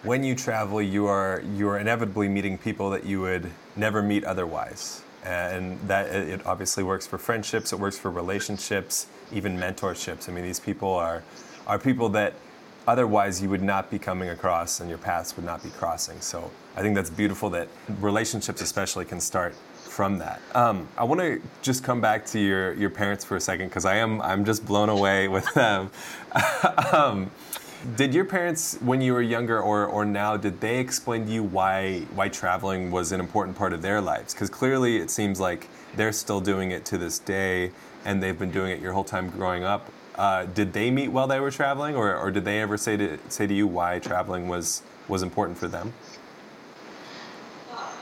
when 0.03 0.23
you 0.23 0.35
travel, 0.35 0.81
you 0.81 1.07
are, 1.07 1.41
you 1.55 1.69
are 1.69 1.79
inevitably 1.79 2.27
meeting 2.27 2.57
people 2.57 2.89
that 2.89 3.05
you 3.05 3.21
would 3.21 3.51
never 3.75 4.01
meet 4.01 4.23
otherwise 4.25 5.01
and 5.23 5.79
that 5.87 6.07
it 6.07 6.45
obviously 6.45 6.83
works 6.83 7.07
for 7.07 7.17
friendships 7.17 7.71
it 7.71 7.79
works 7.79 7.97
for 7.97 8.11
relationships 8.11 9.07
even 9.31 9.57
mentorships. 9.57 10.29
I 10.29 10.31
mean 10.31 10.43
these 10.43 10.59
people 10.59 10.89
are 10.89 11.23
are 11.67 11.79
people 11.79 12.09
that 12.09 12.33
otherwise 12.87 13.41
you 13.41 13.49
would 13.49 13.61
not 13.63 13.89
be 13.89 13.97
coming 13.97 14.29
across 14.29 14.81
and 14.81 14.89
your 14.89 14.97
paths 14.97 15.35
would 15.37 15.45
not 15.45 15.63
be 15.63 15.69
crossing. 15.69 16.19
So 16.21 16.51
i 16.75 16.81
think 16.81 16.95
that's 16.95 17.09
beautiful 17.09 17.49
that 17.51 17.67
relationships 17.99 18.61
especially 18.61 19.05
can 19.05 19.19
start 19.19 19.53
from 19.75 20.17
that. 20.17 20.41
Um, 20.55 20.87
i 20.97 21.03
want 21.03 21.21
to 21.21 21.41
just 21.61 21.83
come 21.83 22.01
back 22.01 22.25
to 22.27 22.39
your 22.39 22.73
your 22.73 22.89
parents 22.89 23.23
for 23.23 23.35
a 23.37 23.41
second 23.41 23.67
because 23.67 23.85
i 23.85 23.95
am 23.95 24.21
i'm 24.21 24.43
just 24.43 24.65
blown 24.65 24.89
away 24.89 25.27
with 25.27 25.51
them. 25.53 25.91
Um, 26.91 27.29
did 27.97 28.13
your 28.13 28.23
parents, 28.23 28.77
when 28.79 29.01
you 29.01 29.11
were 29.13 29.21
younger 29.21 29.59
or, 29.59 29.85
or 29.85 30.05
now, 30.05 30.37
did 30.37 30.61
they 30.61 30.79
explain 30.79 31.25
to 31.25 31.31
you 31.31 31.43
why 31.43 32.05
why 32.15 32.29
traveling 32.29 32.91
was 32.91 33.11
an 33.11 33.19
important 33.19 33.57
part 33.57 33.73
of 33.73 33.81
their 33.81 33.99
lives? 33.99 34.33
Because 34.33 34.49
clearly, 34.49 34.97
it 34.97 35.09
seems 35.09 35.37
like 35.39 35.67
they're 35.97 36.13
still 36.13 36.39
doing 36.39 36.71
it 36.71 36.85
to 36.85 36.97
this 36.97 37.19
day, 37.19 37.71
and 38.05 38.21
they've 38.21 38.37
been 38.37 38.51
doing 38.51 38.71
it 38.71 38.79
your 38.79 38.93
whole 38.93 39.03
time 39.03 39.29
growing 39.29 39.63
up. 39.63 39.89
Uh, 40.15 40.45
did 40.45 40.73
they 40.73 40.91
meet 40.91 41.09
while 41.09 41.27
they 41.27 41.39
were 41.39 41.51
traveling, 41.51 41.95
or, 41.95 42.15
or 42.15 42.31
did 42.31 42.45
they 42.45 42.61
ever 42.61 42.77
say 42.77 42.97
to 42.97 43.17
say 43.29 43.47
to 43.47 43.53
you 43.53 43.65
why 43.67 43.99
traveling 43.99 44.47
was 44.47 44.83
was 45.07 45.23
important 45.23 45.57
for 45.57 45.67
them? 45.67 45.93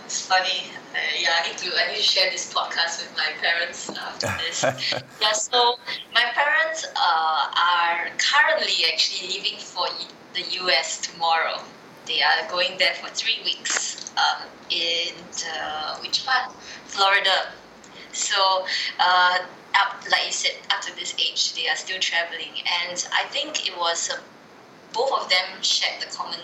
It's 0.05 0.25
funny 0.25 0.71
uh, 0.93 0.97
yeah, 1.17 1.29
I 1.39 1.47
need 1.47 1.57
to 1.57 1.71
I 1.73 1.87
need 1.87 1.97
to 1.97 2.03
share 2.03 2.29
this 2.29 2.53
podcast 2.53 3.01
with 3.01 3.15
my 3.15 3.31
parents 3.41 3.89
after 3.89 4.27
this. 4.45 4.63
yeah, 5.21 5.31
so 5.31 5.75
my 6.13 6.25
parents 6.33 6.85
uh, 6.95 7.51
are 7.55 8.09
currently 8.17 8.85
actually 8.91 9.29
leaving 9.29 9.57
for 9.57 9.87
the 10.33 10.43
US 10.63 10.99
tomorrow. 10.99 11.61
They 12.07 12.21
are 12.21 12.49
going 12.49 12.77
there 12.77 12.95
for 12.95 13.09
three 13.09 13.39
weeks 13.45 14.11
um, 14.17 14.47
in 14.69 15.13
uh, 15.55 15.97
which 15.99 16.25
part? 16.25 16.51
Florida. 16.87 17.53
So, 18.13 18.65
uh, 18.99 19.37
up, 19.75 20.03
like 20.11 20.25
you 20.25 20.31
said, 20.31 20.57
up 20.69 20.81
to 20.81 20.95
this 20.95 21.13
age, 21.17 21.53
they 21.55 21.67
are 21.69 21.75
still 21.75 21.99
traveling, 21.99 22.53
and 22.83 23.07
I 23.13 23.23
think 23.29 23.67
it 23.67 23.77
was 23.77 24.09
uh, 24.09 24.19
both 24.93 25.11
of 25.13 25.29
them 25.29 25.61
shared 25.61 26.01
the 26.01 26.07
common 26.07 26.39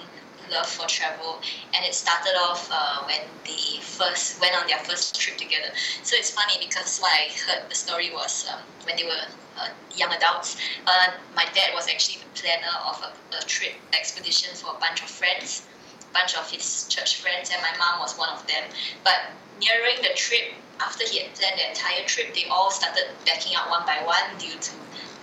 love 0.51 0.67
for 0.67 0.87
travel, 0.87 1.41
and 1.75 1.85
it 1.85 1.93
started 1.93 2.35
off 2.39 2.69
uh, 2.71 3.03
when 3.03 3.21
they 3.45 3.81
first 3.81 4.39
went 4.39 4.55
on 4.55 4.67
their 4.67 4.79
first 4.79 5.19
trip 5.19 5.37
together. 5.37 5.73
So 6.03 6.15
it's 6.15 6.31
funny 6.31 6.55
because 6.59 6.99
what 6.99 7.11
I 7.11 7.27
heard 7.45 7.69
the 7.69 7.75
story 7.75 8.11
was 8.13 8.47
um, 8.51 8.59
when 8.85 8.95
they 8.95 9.03
were 9.03 9.27
uh, 9.57 9.69
young 9.95 10.13
adults. 10.13 10.57
Uh, 10.85 11.11
my 11.35 11.45
dad 11.53 11.71
was 11.73 11.87
actually 11.89 12.21
the 12.21 12.39
planner 12.39 12.75
of 12.87 13.01
a, 13.01 13.37
a, 13.37 13.41
trip 13.45 13.73
expedition 13.93 14.53
for 14.55 14.75
a 14.75 14.79
bunch 14.79 15.01
of 15.01 15.09
friends, 15.09 15.65
bunch 16.13 16.37
of 16.37 16.49
his 16.49 16.87
church 16.87 17.17
friends, 17.17 17.49
and 17.51 17.61
my 17.61 17.75
mom 17.77 17.99
was 17.99 18.17
one 18.17 18.29
of 18.29 18.45
them. 18.47 18.63
But 19.03 19.33
nearing 19.59 19.97
the 20.01 20.13
trip, 20.15 20.53
after 20.79 21.05
he 21.05 21.19
had 21.19 21.33
planned 21.35 21.59
the 21.59 21.67
entire 21.69 22.03
trip, 22.05 22.33
they 22.33 22.45
all 22.49 22.71
started 22.71 23.05
backing 23.25 23.55
out 23.55 23.69
one 23.69 23.85
by 23.85 24.01
one 24.05 24.37
due 24.37 24.57
to 24.59 24.71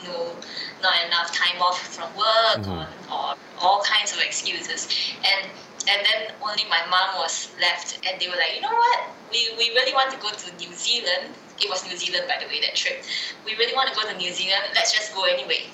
no 0.04 0.36
not 0.82 0.94
enough 1.06 1.32
time 1.32 1.60
off 1.62 1.80
from 1.80 2.08
work 2.16 2.60
mm-hmm. 2.60 3.12
or, 3.12 3.32
or 3.32 3.34
all 3.60 3.82
kinds 3.82 4.12
of 4.12 4.20
excuses. 4.20 4.88
And 5.24 5.50
and 5.88 6.00
then 6.04 6.32
only 6.42 6.64
my 6.70 6.80
mom 6.88 7.20
was 7.20 7.50
left, 7.60 8.00
and 8.08 8.20
they 8.20 8.28
were 8.28 8.36
like, 8.36 8.56
you 8.56 8.62
know 8.62 8.72
what? 8.72 9.00
We, 9.30 9.52
we 9.58 9.68
really 9.74 9.92
want 9.92 10.10
to 10.12 10.18
go 10.18 10.30
to 10.30 10.56
New 10.56 10.72
Zealand. 10.72 11.34
It 11.60 11.68
was 11.68 11.84
New 11.84 11.96
Zealand, 11.96 12.24
by 12.26 12.40
the 12.40 12.48
way, 12.48 12.60
that 12.62 12.74
trip. 12.74 13.04
We 13.44 13.54
really 13.56 13.74
want 13.74 13.92
to 13.92 13.94
go 13.94 14.08
to 14.08 14.16
New 14.16 14.32
Zealand. 14.32 14.64
Let's 14.74 14.92
just 14.92 15.14
go 15.14 15.24
anyway. 15.24 15.68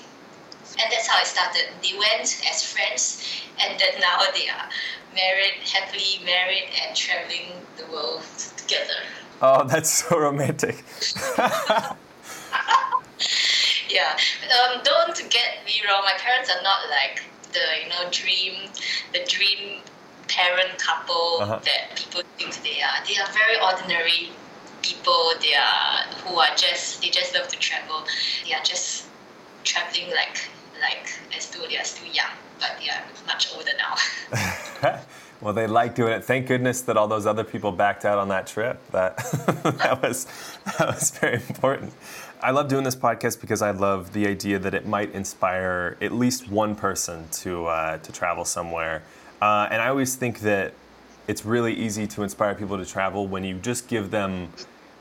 And 0.79 0.91
that's 0.91 1.07
how 1.07 1.19
it 1.21 1.27
started. 1.27 1.71
They 1.81 1.97
went 1.97 2.27
as 2.51 2.63
friends, 2.63 3.23
and 3.59 3.79
then 3.79 3.99
now 3.99 4.19
they 4.33 4.49
are 4.49 4.67
married, 5.15 5.63
happily 5.63 6.19
married, 6.25 6.67
and 6.83 6.95
traveling 6.95 7.63
the 7.77 7.85
world 7.91 8.23
together. 8.57 9.07
Oh, 9.41 9.63
that's 9.65 9.89
so 9.89 10.19
romantic. 10.19 10.83
yeah. 13.89 14.17
Um, 14.53 14.81
don't 14.83 15.17
get 15.29 15.65
me 15.65 15.81
wrong. 15.87 16.03
My 16.05 16.13
parents 16.17 16.49
are 16.49 16.61
not 16.61 16.89
like 16.89 17.23
the 17.51 17.59
you 17.83 17.89
know 17.89 18.09
dream, 18.11 18.69
the 19.13 19.25
dream 19.27 19.81
parent 20.27 20.77
couple 20.77 21.41
uh-huh. 21.41 21.59
that 21.65 21.95
people 21.95 22.21
think 22.37 22.61
they 22.63 22.81
are. 22.81 23.03
They 23.07 23.17
are 23.17 23.31
very 23.33 23.59
ordinary 23.59 24.29
people. 24.83 25.33
They 25.41 25.55
are 25.55 26.05
who 26.23 26.37
are 26.37 26.55
just 26.55 27.01
they 27.01 27.09
just 27.09 27.33
love 27.33 27.47
to 27.47 27.57
travel. 27.57 28.05
They 28.47 28.53
are 28.53 28.63
just 28.63 29.07
traveling 29.63 30.11
like 30.11 30.49
like 30.81 31.13
as 31.35 31.49
though 31.49 31.65
they 31.67 31.77
are 31.77 31.83
still 31.83 32.11
young, 32.13 32.31
but 32.59 32.77
they 32.79 32.89
are 32.89 33.03
much 33.25 33.51
older 33.55 33.71
now. 33.77 35.01
well, 35.41 35.53
they 35.53 35.65
like 35.65 35.95
doing 35.95 36.13
it. 36.13 36.23
Thank 36.23 36.47
goodness 36.47 36.81
that 36.81 36.97
all 36.97 37.07
those 37.07 37.25
other 37.25 37.43
people 37.43 37.71
backed 37.71 38.05
out 38.05 38.19
on 38.19 38.29
that 38.29 38.45
trip. 38.45 38.79
That 38.91 39.17
that 39.63 39.99
was 40.01 40.27
that 40.77 40.87
was 40.87 41.09
very 41.11 41.35
important. 41.35 41.93
I 42.41 42.51
love 42.51 42.67
doing 42.67 42.83
this 42.83 42.95
podcast 42.95 43.41
because 43.41 43.61
I 43.61 43.71
love 43.71 44.13
the 44.13 44.27
idea 44.27 44.59
that 44.59 44.73
it 44.73 44.87
might 44.87 45.11
inspire 45.13 45.97
at 46.01 46.11
least 46.11 46.49
one 46.49 46.75
person 46.75 47.27
to 47.31 47.65
uh, 47.65 47.97
to 47.97 48.11
travel 48.11 48.45
somewhere. 48.45 49.03
Uh, 49.41 49.67
and 49.71 49.81
I 49.81 49.87
always 49.87 50.15
think 50.15 50.39
that 50.41 50.73
it's 51.27 51.45
really 51.45 51.73
easy 51.73 52.05
to 52.07 52.23
inspire 52.23 52.53
people 52.53 52.77
to 52.77 52.85
travel 52.85 53.27
when 53.27 53.43
you 53.43 53.55
just 53.55 53.87
give 53.87 54.11
them 54.11 54.49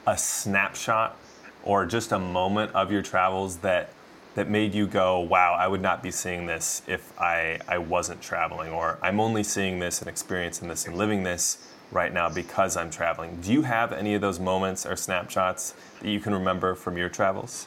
a 0.06 0.16
snapshot 0.16 1.16
or 1.64 1.84
just 1.84 2.12
a 2.12 2.18
moment 2.18 2.72
of 2.74 2.90
your 2.90 3.02
travels 3.02 3.58
that 3.58 3.90
that 4.34 4.48
made 4.48 4.74
you 4.74 4.86
go, 4.86 5.20
wow, 5.20 5.56
I 5.58 5.66
would 5.66 5.80
not 5.80 6.02
be 6.02 6.10
seeing 6.10 6.46
this 6.46 6.82
if 6.86 7.18
I, 7.20 7.58
I 7.68 7.78
wasn't 7.78 8.20
traveling, 8.20 8.70
or 8.70 8.98
I'm 9.02 9.20
only 9.20 9.42
seeing 9.42 9.80
this 9.80 10.00
and 10.00 10.08
experiencing 10.08 10.68
this 10.68 10.86
and 10.86 10.96
living 10.96 11.24
this 11.24 11.58
right 11.90 12.12
now 12.12 12.28
because 12.28 12.76
I'm 12.76 12.90
traveling. 12.90 13.40
Do 13.40 13.52
you 13.52 13.62
have 13.62 13.92
any 13.92 14.14
of 14.14 14.20
those 14.20 14.38
moments 14.38 14.86
or 14.86 14.94
snapshots 14.96 15.74
that 16.00 16.08
you 16.08 16.20
can 16.20 16.32
remember 16.32 16.74
from 16.74 16.96
your 16.96 17.08
travels? 17.08 17.66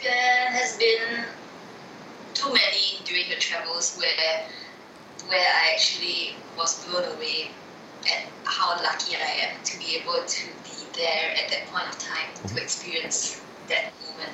There 0.00 0.50
has 0.50 0.76
been 0.78 1.24
too 2.34 2.52
many 2.52 3.00
during 3.04 3.28
the 3.28 3.36
travels 3.36 3.96
where 3.98 4.44
where 5.28 5.40
I 5.40 5.72
actually 5.74 6.36
was 6.56 6.86
blown 6.86 7.04
away 7.16 7.50
at 8.06 8.28
how 8.44 8.80
lucky 8.82 9.16
I 9.16 9.50
am 9.50 9.62
to 9.64 9.78
be 9.78 9.96
able 9.96 10.24
to 10.24 10.46
be 10.64 10.86
there 10.94 11.34
at 11.36 11.50
that 11.50 11.66
point 11.66 11.88
of 11.88 11.98
time 11.98 12.28
to 12.34 12.42
mm-hmm. 12.42 12.58
experience 12.58 13.42
that 13.68 13.92
moment. 14.04 14.32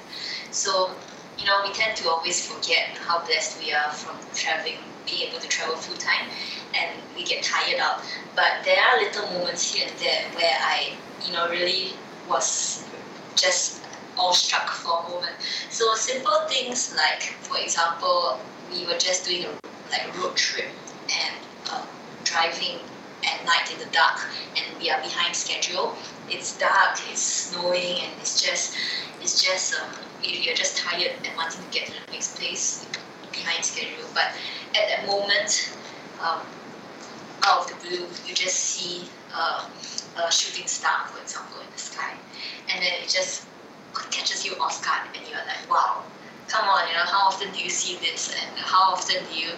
So, 0.50 0.90
you 1.38 1.46
know, 1.46 1.60
we 1.66 1.72
tend 1.72 1.96
to 1.96 2.08
always 2.08 2.46
forget 2.46 2.96
how 2.98 3.24
blessed 3.24 3.62
we 3.62 3.72
are 3.72 3.90
from 3.90 4.16
traveling, 4.34 4.78
being 5.06 5.28
able 5.28 5.40
to 5.40 5.48
travel 5.48 5.76
full 5.76 5.96
time, 5.96 6.30
and 6.78 6.90
we 7.16 7.24
get 7.24 7.42
tired 7.42 7.80
out. 7.80 8.00
But 8.36 8.64
there 8.64 8.78
are 8.78 9.00
little 9.00 9.26
moments 9.38 9.74
here 9.74 9.86
and 9.88 9.98
there 9.98 10.24
where 10.34 10.56
I, 10.62 10.92
you 11.26 11.32
know, 11.32 11.48
really 11.48 11.92
was 12.28 12.84
just 13.36 13.82
awestruck 14.18 14.68
for 14.70 15.04
a 15.04 15.10
moment. 15.10 15.34
So 15.70 15.94
simple 15.94 16.38
things 16.48 16.94
like, 16.96 17.22
for 17.42 17.58
example, 17.58 18.38
we 18.72 18.86
were 18.86 18.98
just 18.98 19.26
doing 19.26 19.44
a 19.44 19.50
like 19.90 20.16
road 20.16 20.36
trip 20.36 20.70
and 21.10 21.36
uh, 21.70 21.84
driving 22.24 22.78
at 23.26 23.44
night 23.44 23.72
in 23.72 23.78
the 23.78 23.90
dark, 23.92 24.18
and 24.56 24.78
we 24.78 24.90
are 24.90 25.00
behind 25.00 25.34
schedule. 25.34 25.96
It's 26.28 26.56
dark, 26.58 26.98
it's 27.10 27.22
snowing, 27.22 28.00
and 28.04 28.12
it's 28.20 28.40
just, 28.40 28.74
it's 29.20 29.42
just, 29.42 29.74
um, 29.80 29.90
you're 30.22 30.54
just 30.54 30.78
tired 30.78 31.12
and 31.24 31.36
wanting 31.36 31.62
to 31.62 31.70
get 31.70 31.86
to 31.86 31.92
the 31.92 32.12
next 32.12 32.38
place 32.38 32.86
behind 33.32 33.64
schedule. 33.64 34.08
But 34.14 34.32
at 34.74 34.88
that 34.88 35.06
moment, 35.06 35.76
um, 36.22 36.40
out 37.46 37.60
of 37.60 37.68
the 37.68 37.88
blue, 37.88 38.08
you 38.26 38.34
just 38.34 38.56
see 38.56 39.10
uh, 39.34 39.64
a 40.16 40.32
shooting 40.32 40.66
star, 40.66 41.06
for 41.12 41.20
example, 41.20 41.58
in 41.60 41.70
the 41.72 41.78
sky, 41.78 42.12
and 42.72 42.82
then 42.82 42.92
it 43.02 43.08
just 43.08 43.46
catches 44.10 44.44
you 44.44 44.52
off 44.60 44.84
guard, 44.84 45.08
and 45.16 45.28
you're 45.28 45.38
like, 45.38 45.70
wow, 45.70 46.02
come 46.48 46.68
on, 46.68 46.88
you 46.88 46.94
know, 46.94 47.04
how 47.04 47.28
often 47.28 47.52
do 47.52 47.60
you 47.60 47.70
see 47.70 47.98
this, 47.98 48.30
and 48.30 48.56
how 48.58 48.92
often 48.92 49.16
do 49.28 49.34
you 49.36 49.50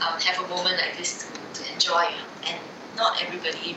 um, 0.00 0.20
have 0.20 0.44
a 0.44 0.48
moment 0.48 0.76
like 0.76 0.96
this 0.96 1.32
to, 1.54 1.62
to 1.62 1.72
enjoy, 1.72 2.04
and 2.48 2.58
not 2.96 3.22
everybody 3.22 3.76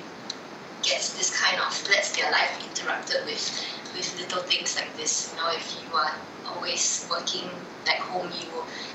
gets 0.84 1.18
this 1.18 1.30
kind 1.42 1.60
of 1.60 1.90
lets 1.90 2.16
their 2.16 2.32
life 2.32 2.52
interrupted 2.70 3.26
with 3.26 3.66
with 3.96 4.20
little 4.20 4.44
things 4.44 4.76
like 4.76 4.96
this. 4.98 5.34
You 5.34 5.42
know, 5.42 5.52
if 5.52 5.78
you 5.82 5.96
are 5.98 6.14
always 6.46 7.08
working 7.10 7.50
back 7.86 8.00
home, 8.00 8.30
you 8.32 8.48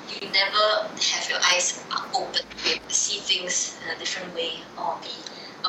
you 0.09 0.31
never 0.31 0.89
have 0.89 1.29
your 1.29 1.39
eyes 1.53 1.85
open 2.15 2.43
to 2.89 2.95
see 2.95 3.19
things 3.21 3.79
in 3.85 3.97
a 3.97 3.99
different 3.99 4.35
way 4.35 4.61
or 4.79 4.99
be 5.03 5.15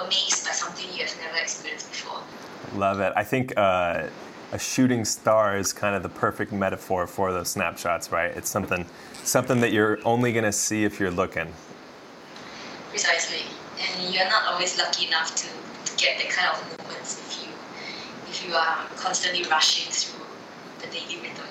amazed 0.02 0.46
by 0.46 0.52
something 0.52 0.86
you 0.94 1.06
have 1.06 1.18
never 1.22 1.38
experienced 1.38 1.89
before. 1.89 2.22
Love 2.76 3.00
it. 3.00 3.13
I 3.16 3.24
think 3.24 3.54
uh, 3.58 4.08
a 4.52 4.60
shooting 4.60 5.06
star 5.06 5.58
is 5.58 5.74
kind 5.74 5.96
of 5.96 6.04
the 6.04 6.10
perfect 6.10 6.52
metaphor 6.52 7.08
for 7.08 7.32
those 7.32 7.50
snapshots, 7.50 8.12
right? 8.12 8.32
It's 8.36 8.50
something 8.50 8.86
something 9.24 9.62
that 9.62 9.72
you're 9.72 10.00
only 10.06 10.32
going 10.34 10.44
to 10.44 10.52
see 10.52 10.84
if 10.84 11.00
you're 11.00 11.12
looking. 11.12 11.54
Precisely, 12.89 13.46
and 13.84 14.13
you're 14.13 14.30
not 14.30 14.46
always 14.46 14.78
lucky 14.78 15.08
enough 15.08 15.36
to, 15.36 15.48
to 15.86 15.98
get 15.98 16.17
that 16.17 16.30
kind 16.30 16.50
of 16.50 16.80
moments 16.80 17.19
if 17.19 17.46
you 17.46 17.52
if 18.30 18.48
you 18.48 18.56
are 18.56 18.88
constantly 18.96 19.43
rushing 19.50 19.91
through 19.91 20.26
the 20.80 20.88
daily 20.88 21.22
rhythm. 21.22 21.46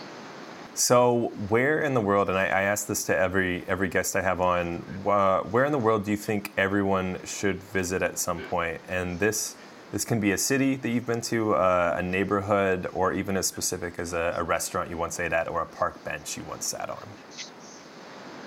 So, 0.74 1.32
where 1.48 1.80
in 1.80 1.92
the 1.92 2.00
world, 2.00 2.30
and 2.30 2.38
I, 2.38 2.46
I 2.46 2.62
ask 2.62 2.86
this 2.86 3.04
to 3.04 3.16
every 3.16 3.64
every 3.68 3.88
guest 3.88 4.16
I 4.16 4.22
have 4.22 4.40
on, 4.40 4.82
uh, 5.06 5.40
where 5.40 5.64
in 5.64 5.72
the 5.72 5.78
world 5.78 6.04
do 6.04 6.10
you 6.10 6.16
think 6.16 6.52
everyone 6.56 7.18
should 7.24 7.62
visit 7.62 8.02
at 8.02 8.18
some 8.18 8.40
point? 8.40 8.80
And 8.88 9.18
this 9.18 9.54
this 9.92 10.06
can 10.06 10.18
be 10.18 10.32
a 10.32 10.38
city 10.38 10.76
that 10.76 10.88
you've 10.88 11.06
been 11.06 11.20
to, 11.20 11.54
uh, 11.54 11.96
a 11.98 12.02
neighborhood, 12.02 12.88
or 12.94 13.12
even 13.12 13.36
as 13.36 13.46
specific 13.46 13.98
as 13.98 14.14
a, 14.14 14.34
a 14.38 14.42
restaurant 14.42 14.88
you 14.88 14.96
once 14.96 15.20
ate 15.20 15.34
at, 15.34 15.48
or 15.48 15.60
a 15.60 15.66
park 15.66 16.02
bench 16.02 16.38
you 16.38 16.44
once 16.48 16.64
sat 16.64 16.88
on. 16.88 17.06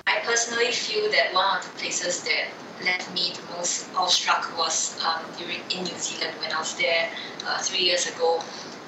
I 0.08 0.20
personally 0.24 0.72
feel 0.72 1.12
that 1.12 1.32
one 1.34 1.60
of 1.60 1.64
the 1.64 1.78
places 1.78 2.24
that 2.24 2.48
left 2.84 3.14
me 3.14 3.34
the 3.34 3.56
most 3.56 3.88
awestruck 3.96 4.52
was 4.58 5.00
um, 5.06 5.24
during 5.38 5.60
in 5.70 5.84
New 5.84 5.98
Zealand 5.98 6.34
when 6.40 6.52
I 6.52 6.60
was 6.60 6.76
there 6.76 7.10
uh, 7.48 7.60
three 7.62 7.84
years 7.84 8.08
ago 8.08 8.42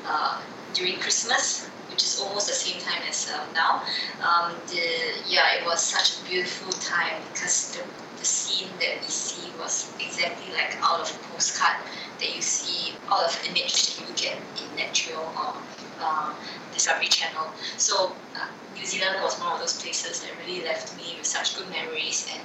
uh, 0.05 0.41
during 0.73 0.99
Christmas 0.99 1.69
which 1.97 2.03
is 2.03 2.19
almost 2.19 2.47
the 2.47 2.53
same 2.53 2.79
time 2.81 3.01
as 3.09 3.27
um, 3.33 3.47
now. 3.53 3.81
Um, 4.21 4.53
the 4.67 4.85
yeah, 5.27 5.57
it 5.57 5.65
was 5.65 5.81
such 5.81 6.21
a 6.21 6.29
beautiful 6.29 6.71
time 6.73 7.21
because 7.33 7.73
the, 7.73 7.81
the 8.19 8.25
scene 8.25 8.69
that 8.79 9.01
we 9.01 9.07
see 9.07 9.49
was 9.57 9.89
exactly 9.99 10.53
like 10.53 10.77
out 10.83 11.01
of 11.01 11.09
a 11.09 11.19
postcard 11.33 11.77
that 12.19 12.35
you 12.35 12.41
see, 12.41 12.93
out 13.09 13.25
of 13.25 13.33
an 13.41 13.55
image 13.55 13.73
that 13.73 13.97
you 13.97 14.13
get 14.15 14.37
in 14.61 14.75
Natural 14.75 15.25
or 15.41 15.57
uh, 15.99 16.33
Discovery 16.71 17.07
Channel. 17.07 17.49
So 17.77 18.11
uh, 18.35 18.47
New 18.75 18.85
Zealand 18.85 19.17
was 19.23 19.39
one 19.39 19.53
of 19.53 19.59
those 19.59 19.81
places 19.81 20.21
that 20.21 20.31
really 20.45 20.63
left 20.63 20.95
me 20.97 21.15
with 21.17 21.25
such 21.25 21.57
good 21.57 21.69
memories 21.69 22.29
and 22.31 22.43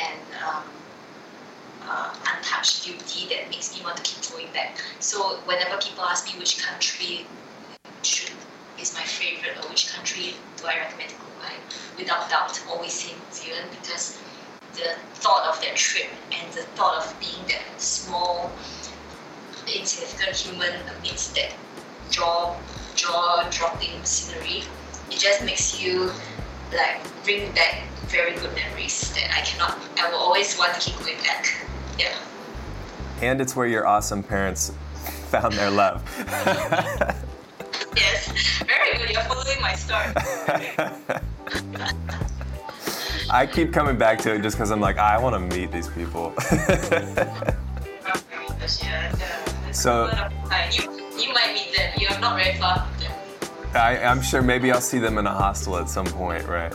and 0.00 0.20
um, 0.46 0.64
uh, 1.82 2.12
untouched 2.34 2.84
beauty 2.84 3.28
that 3.28 3.50
makes 3.50 3.74
me 3.76 3.82
want 3.82 3.96
to 3.96 4.02
keep 4.02 4.30
going 4.30 4.52
back. 4.52 4.78
So 5.00 5.40
whenever 5.46 5.76
people 5.78 6.04
ask 6.04 6.26
me 6.32 6.38
which 6.38 6.62
country 6.64 7.26
should 8.02 8.32
is 8.78 8.92
my 8.94 9.02
favorite 9.02 9.56
or 9.62 9.70
which 9.70 9.90
country 9.94 10.34
do 10.56 10.66
I 10.66 10.76
recommend 10.84 11.10
to 11.10 11.16
go, 11.16 11.26
without 11.98 12.28
doubt 12.30 12.60
always 12.68 12.92
say 12.92 13.12
New 13.12 13.30
Zealand 13.30 13.70
because 13.70 14.20
the 14.74 14.96
thought 15.14 15.46
of 15.48 15.60
that 15.62 15.76
trip 15.76 16.10
and 16.32 16.52
the 16.52 16.62
thought 16.76 17.02
of 17.02 17.18
being 17.18 17.46
that 17.46 17.80
small, 17.80 18.52
insignificant 19.66 20.36
human 20.36 20.72
amidst 20.98 21.34
that 21.34 21.54
jaw 22.10 22.56
jaw 22.94 23.48
dropping 23.50 24.04
scenery, 24.04 24.64
it 25.10 25.18
just 25.18 25.44
makes 25.44 25.80
you 25.80 26.10
like 26.72 27.00
bring 27.24 27.52
back 27.52 27.82
very 28.06 28.34
good 28.34 28.54
memories 28.54 29.12
that 29.14 29.30
I 29.36 29.40
cannot 29.42 29.78
I 29.98 30.10
will 30.10 30.18
always 30.18 30.56
want 30.58 30.74
to 30.74 30.80
keep 30.80 30.98
going 31.00 31.18
back. 31.18 31.46
Yeah. 31.98 32.14
And 33.22 33.40
it's 33.40 33.56
where 33.56 33.66
your 33.66 33.86
awesome 33.86 34.22
parents 34.22 34.70
found 35.30 35.54
their 35.54 35.70
love. 35.70 36.02
yes, 37.96 38.62
very 38.66 38.98
good. 38.98 39.08
You're 39.08 39.22
following 39.22 39.58
my 39.62 39.74
story. 39.74 40.12
I 43.30 43.46
keep 43.46 43.72
coming 43.72 43.96
back 43.96 44.18
to 44.18 44.34
it 44.34 44.42
just 44.42 44.58
because 44.58 44.70
I'm 44.70 44.80
like, 44.80 44.98
I 44.98 45.16
want 45.16 45.34
to 45.34 45.56
meet 45.56 45.72
these 45.72 45.88
people. 45.88 46.34
Oh 48.08 49.72
so 49.72 50.06
you, 50.72 50.82
you 51.18 51.32
might 51.32 51.52
meet 51.52 51.76
them. 51.76 51.92
You're 51.98 52.18
not 52.18 52.42
very 52.42 52.56
far. 52.56 52.88
I, 53.76 54.02
I'm 54.04 54.22
sure 54.22 54.42
maybe 54.42 54.72
I'll 54.72 54.80
see 54.80 54.98
them 54.98 55.18
in 55.18 55.26
a 55.26 55.32
hostel 55.32 55.76
at 55.76 55.88
some 55.88 56.06
point, 56.06 56.46
right? 56.46 56.72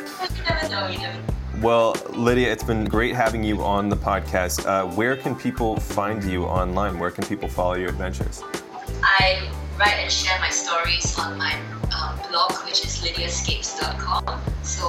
Well, 1.62 1.96
Lydia, 2.12 2.52
it's 2.52 2.64
been 2.64 2.86
great 2.86 3.16
having 3.16 3.44
you 3.44 3.62
on 3.64 3.90
the 3.90 3.96
podcast. 3.96 4.66
Uh, 4.66 4.88
where 4.96 5.16
can 5.16 5.36
people 5.36 5.78
find 5.78 6.24
you 6.24 6.46
online? 6.46 6.98
Where 6.98 7.12
can 7.12 7.26
people 7.26 7.48
follow 7.50 7.74
your 7.74 7.90
adventures? 7.90 8.42
I 9.04 9.50
write 9.78 9.98
and 9.98 10.12
share 10.12 10.40
my 10.40 10.50
stories 10.50 11.18
on 11.20 11.38
my 11.38 11.54
um, 11.96 12.18
blog, 12.30 12.54
which 12.66 12.84
is 12.86 13.02
lydiascapes.com. 13.02 14.42
So 14.64 14.84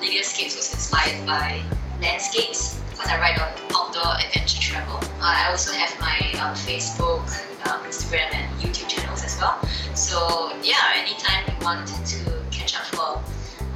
Lydiascapes 0.00 0.56
was 0.56 0.72
inspired 0.72 1.26
by 1.26 1.62
landscapes 2.00 2.80
because 2.90 3.08
I 3.08 3.18
write 3.18 3.40
on 3.40 3.52
outdoor 3.74 4.14
adventure 4.24 4.60
travel. 4.60 4.96
Uh, 5.20 5.22
I 5.22 5.48
also 5.50 5.72
have 5.72 5.98
my 6.00 6.18
um, 6.40 6.54
Facebook, 6.54 7.22
um, 7.66 7.80
Instagram, 7.84 8.32
and 8.34 8.60
YouTube 8.60 8.88
channels 8.88 9.24
as 9.24 9.38
well. 9.40 9.58
So 9.94 10.52
yeah, 10.62 10.76
anytime 10.96 11.44
you 11.46 11.64
want 11.64 11.86
to 11.86 12.42
catch 12.50 12.74
up 12.76 12.86
for 12.86 13.22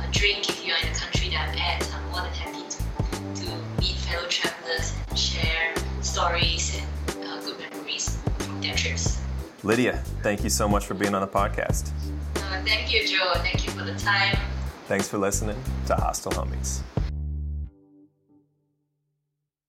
a 0.02 0.10
drink, 0.12 0.48
if 0.48 0.66
you're 0.66 0.76
in 0.78 0.92
the 0.92 0.98
country 0.98 1.28
that 1.30 1.50
I'm 1.50 1.58
at, 1.58 1.94
I'm 1.94 2.10
more 2.10 2.22
than 2.22 2.32
happy 2.32 2.64
to, 2.68 3.42
to 3.42 3.56
meet 3.80 3.96
fellow 3.96 4.26
travelers 4.28 4.94
and 5.08 5.18
share 5.18 5.74
stories 6.00 6.80
and 6.80 7.24
uh, 7.24 7.40
good 7.42 7.58
memories 7.58 8.18
from 8.38 8.60
their 8.60 8.74
trips. 8.74 9.20
Lydia, 9.62 10.02
thank 10.22 10.42
you 10.42 10.50
so 10.50 10.66
much 10.66 10.86
for 10.86 10.94
being 10.94 11.14
on 11.14 11.20
the 11.20 11.26
podcast. 11.26 11.90
Uh, 12.36 12.62
thank 12.64 12.92
you, 12.92 13.06
Joe. 13.06 13.32
Thank 13.36 13.66
you 13.66 13.72
for 13.72 13.84
the 13.84 13.94
time. 13.94 14.38
Thanks 14.86 15.08
for 15.08 15.18
listening 15.18 15.60
to 15.86 15.96
Hostel 15.96 16.32
Homies. 16.32 16.82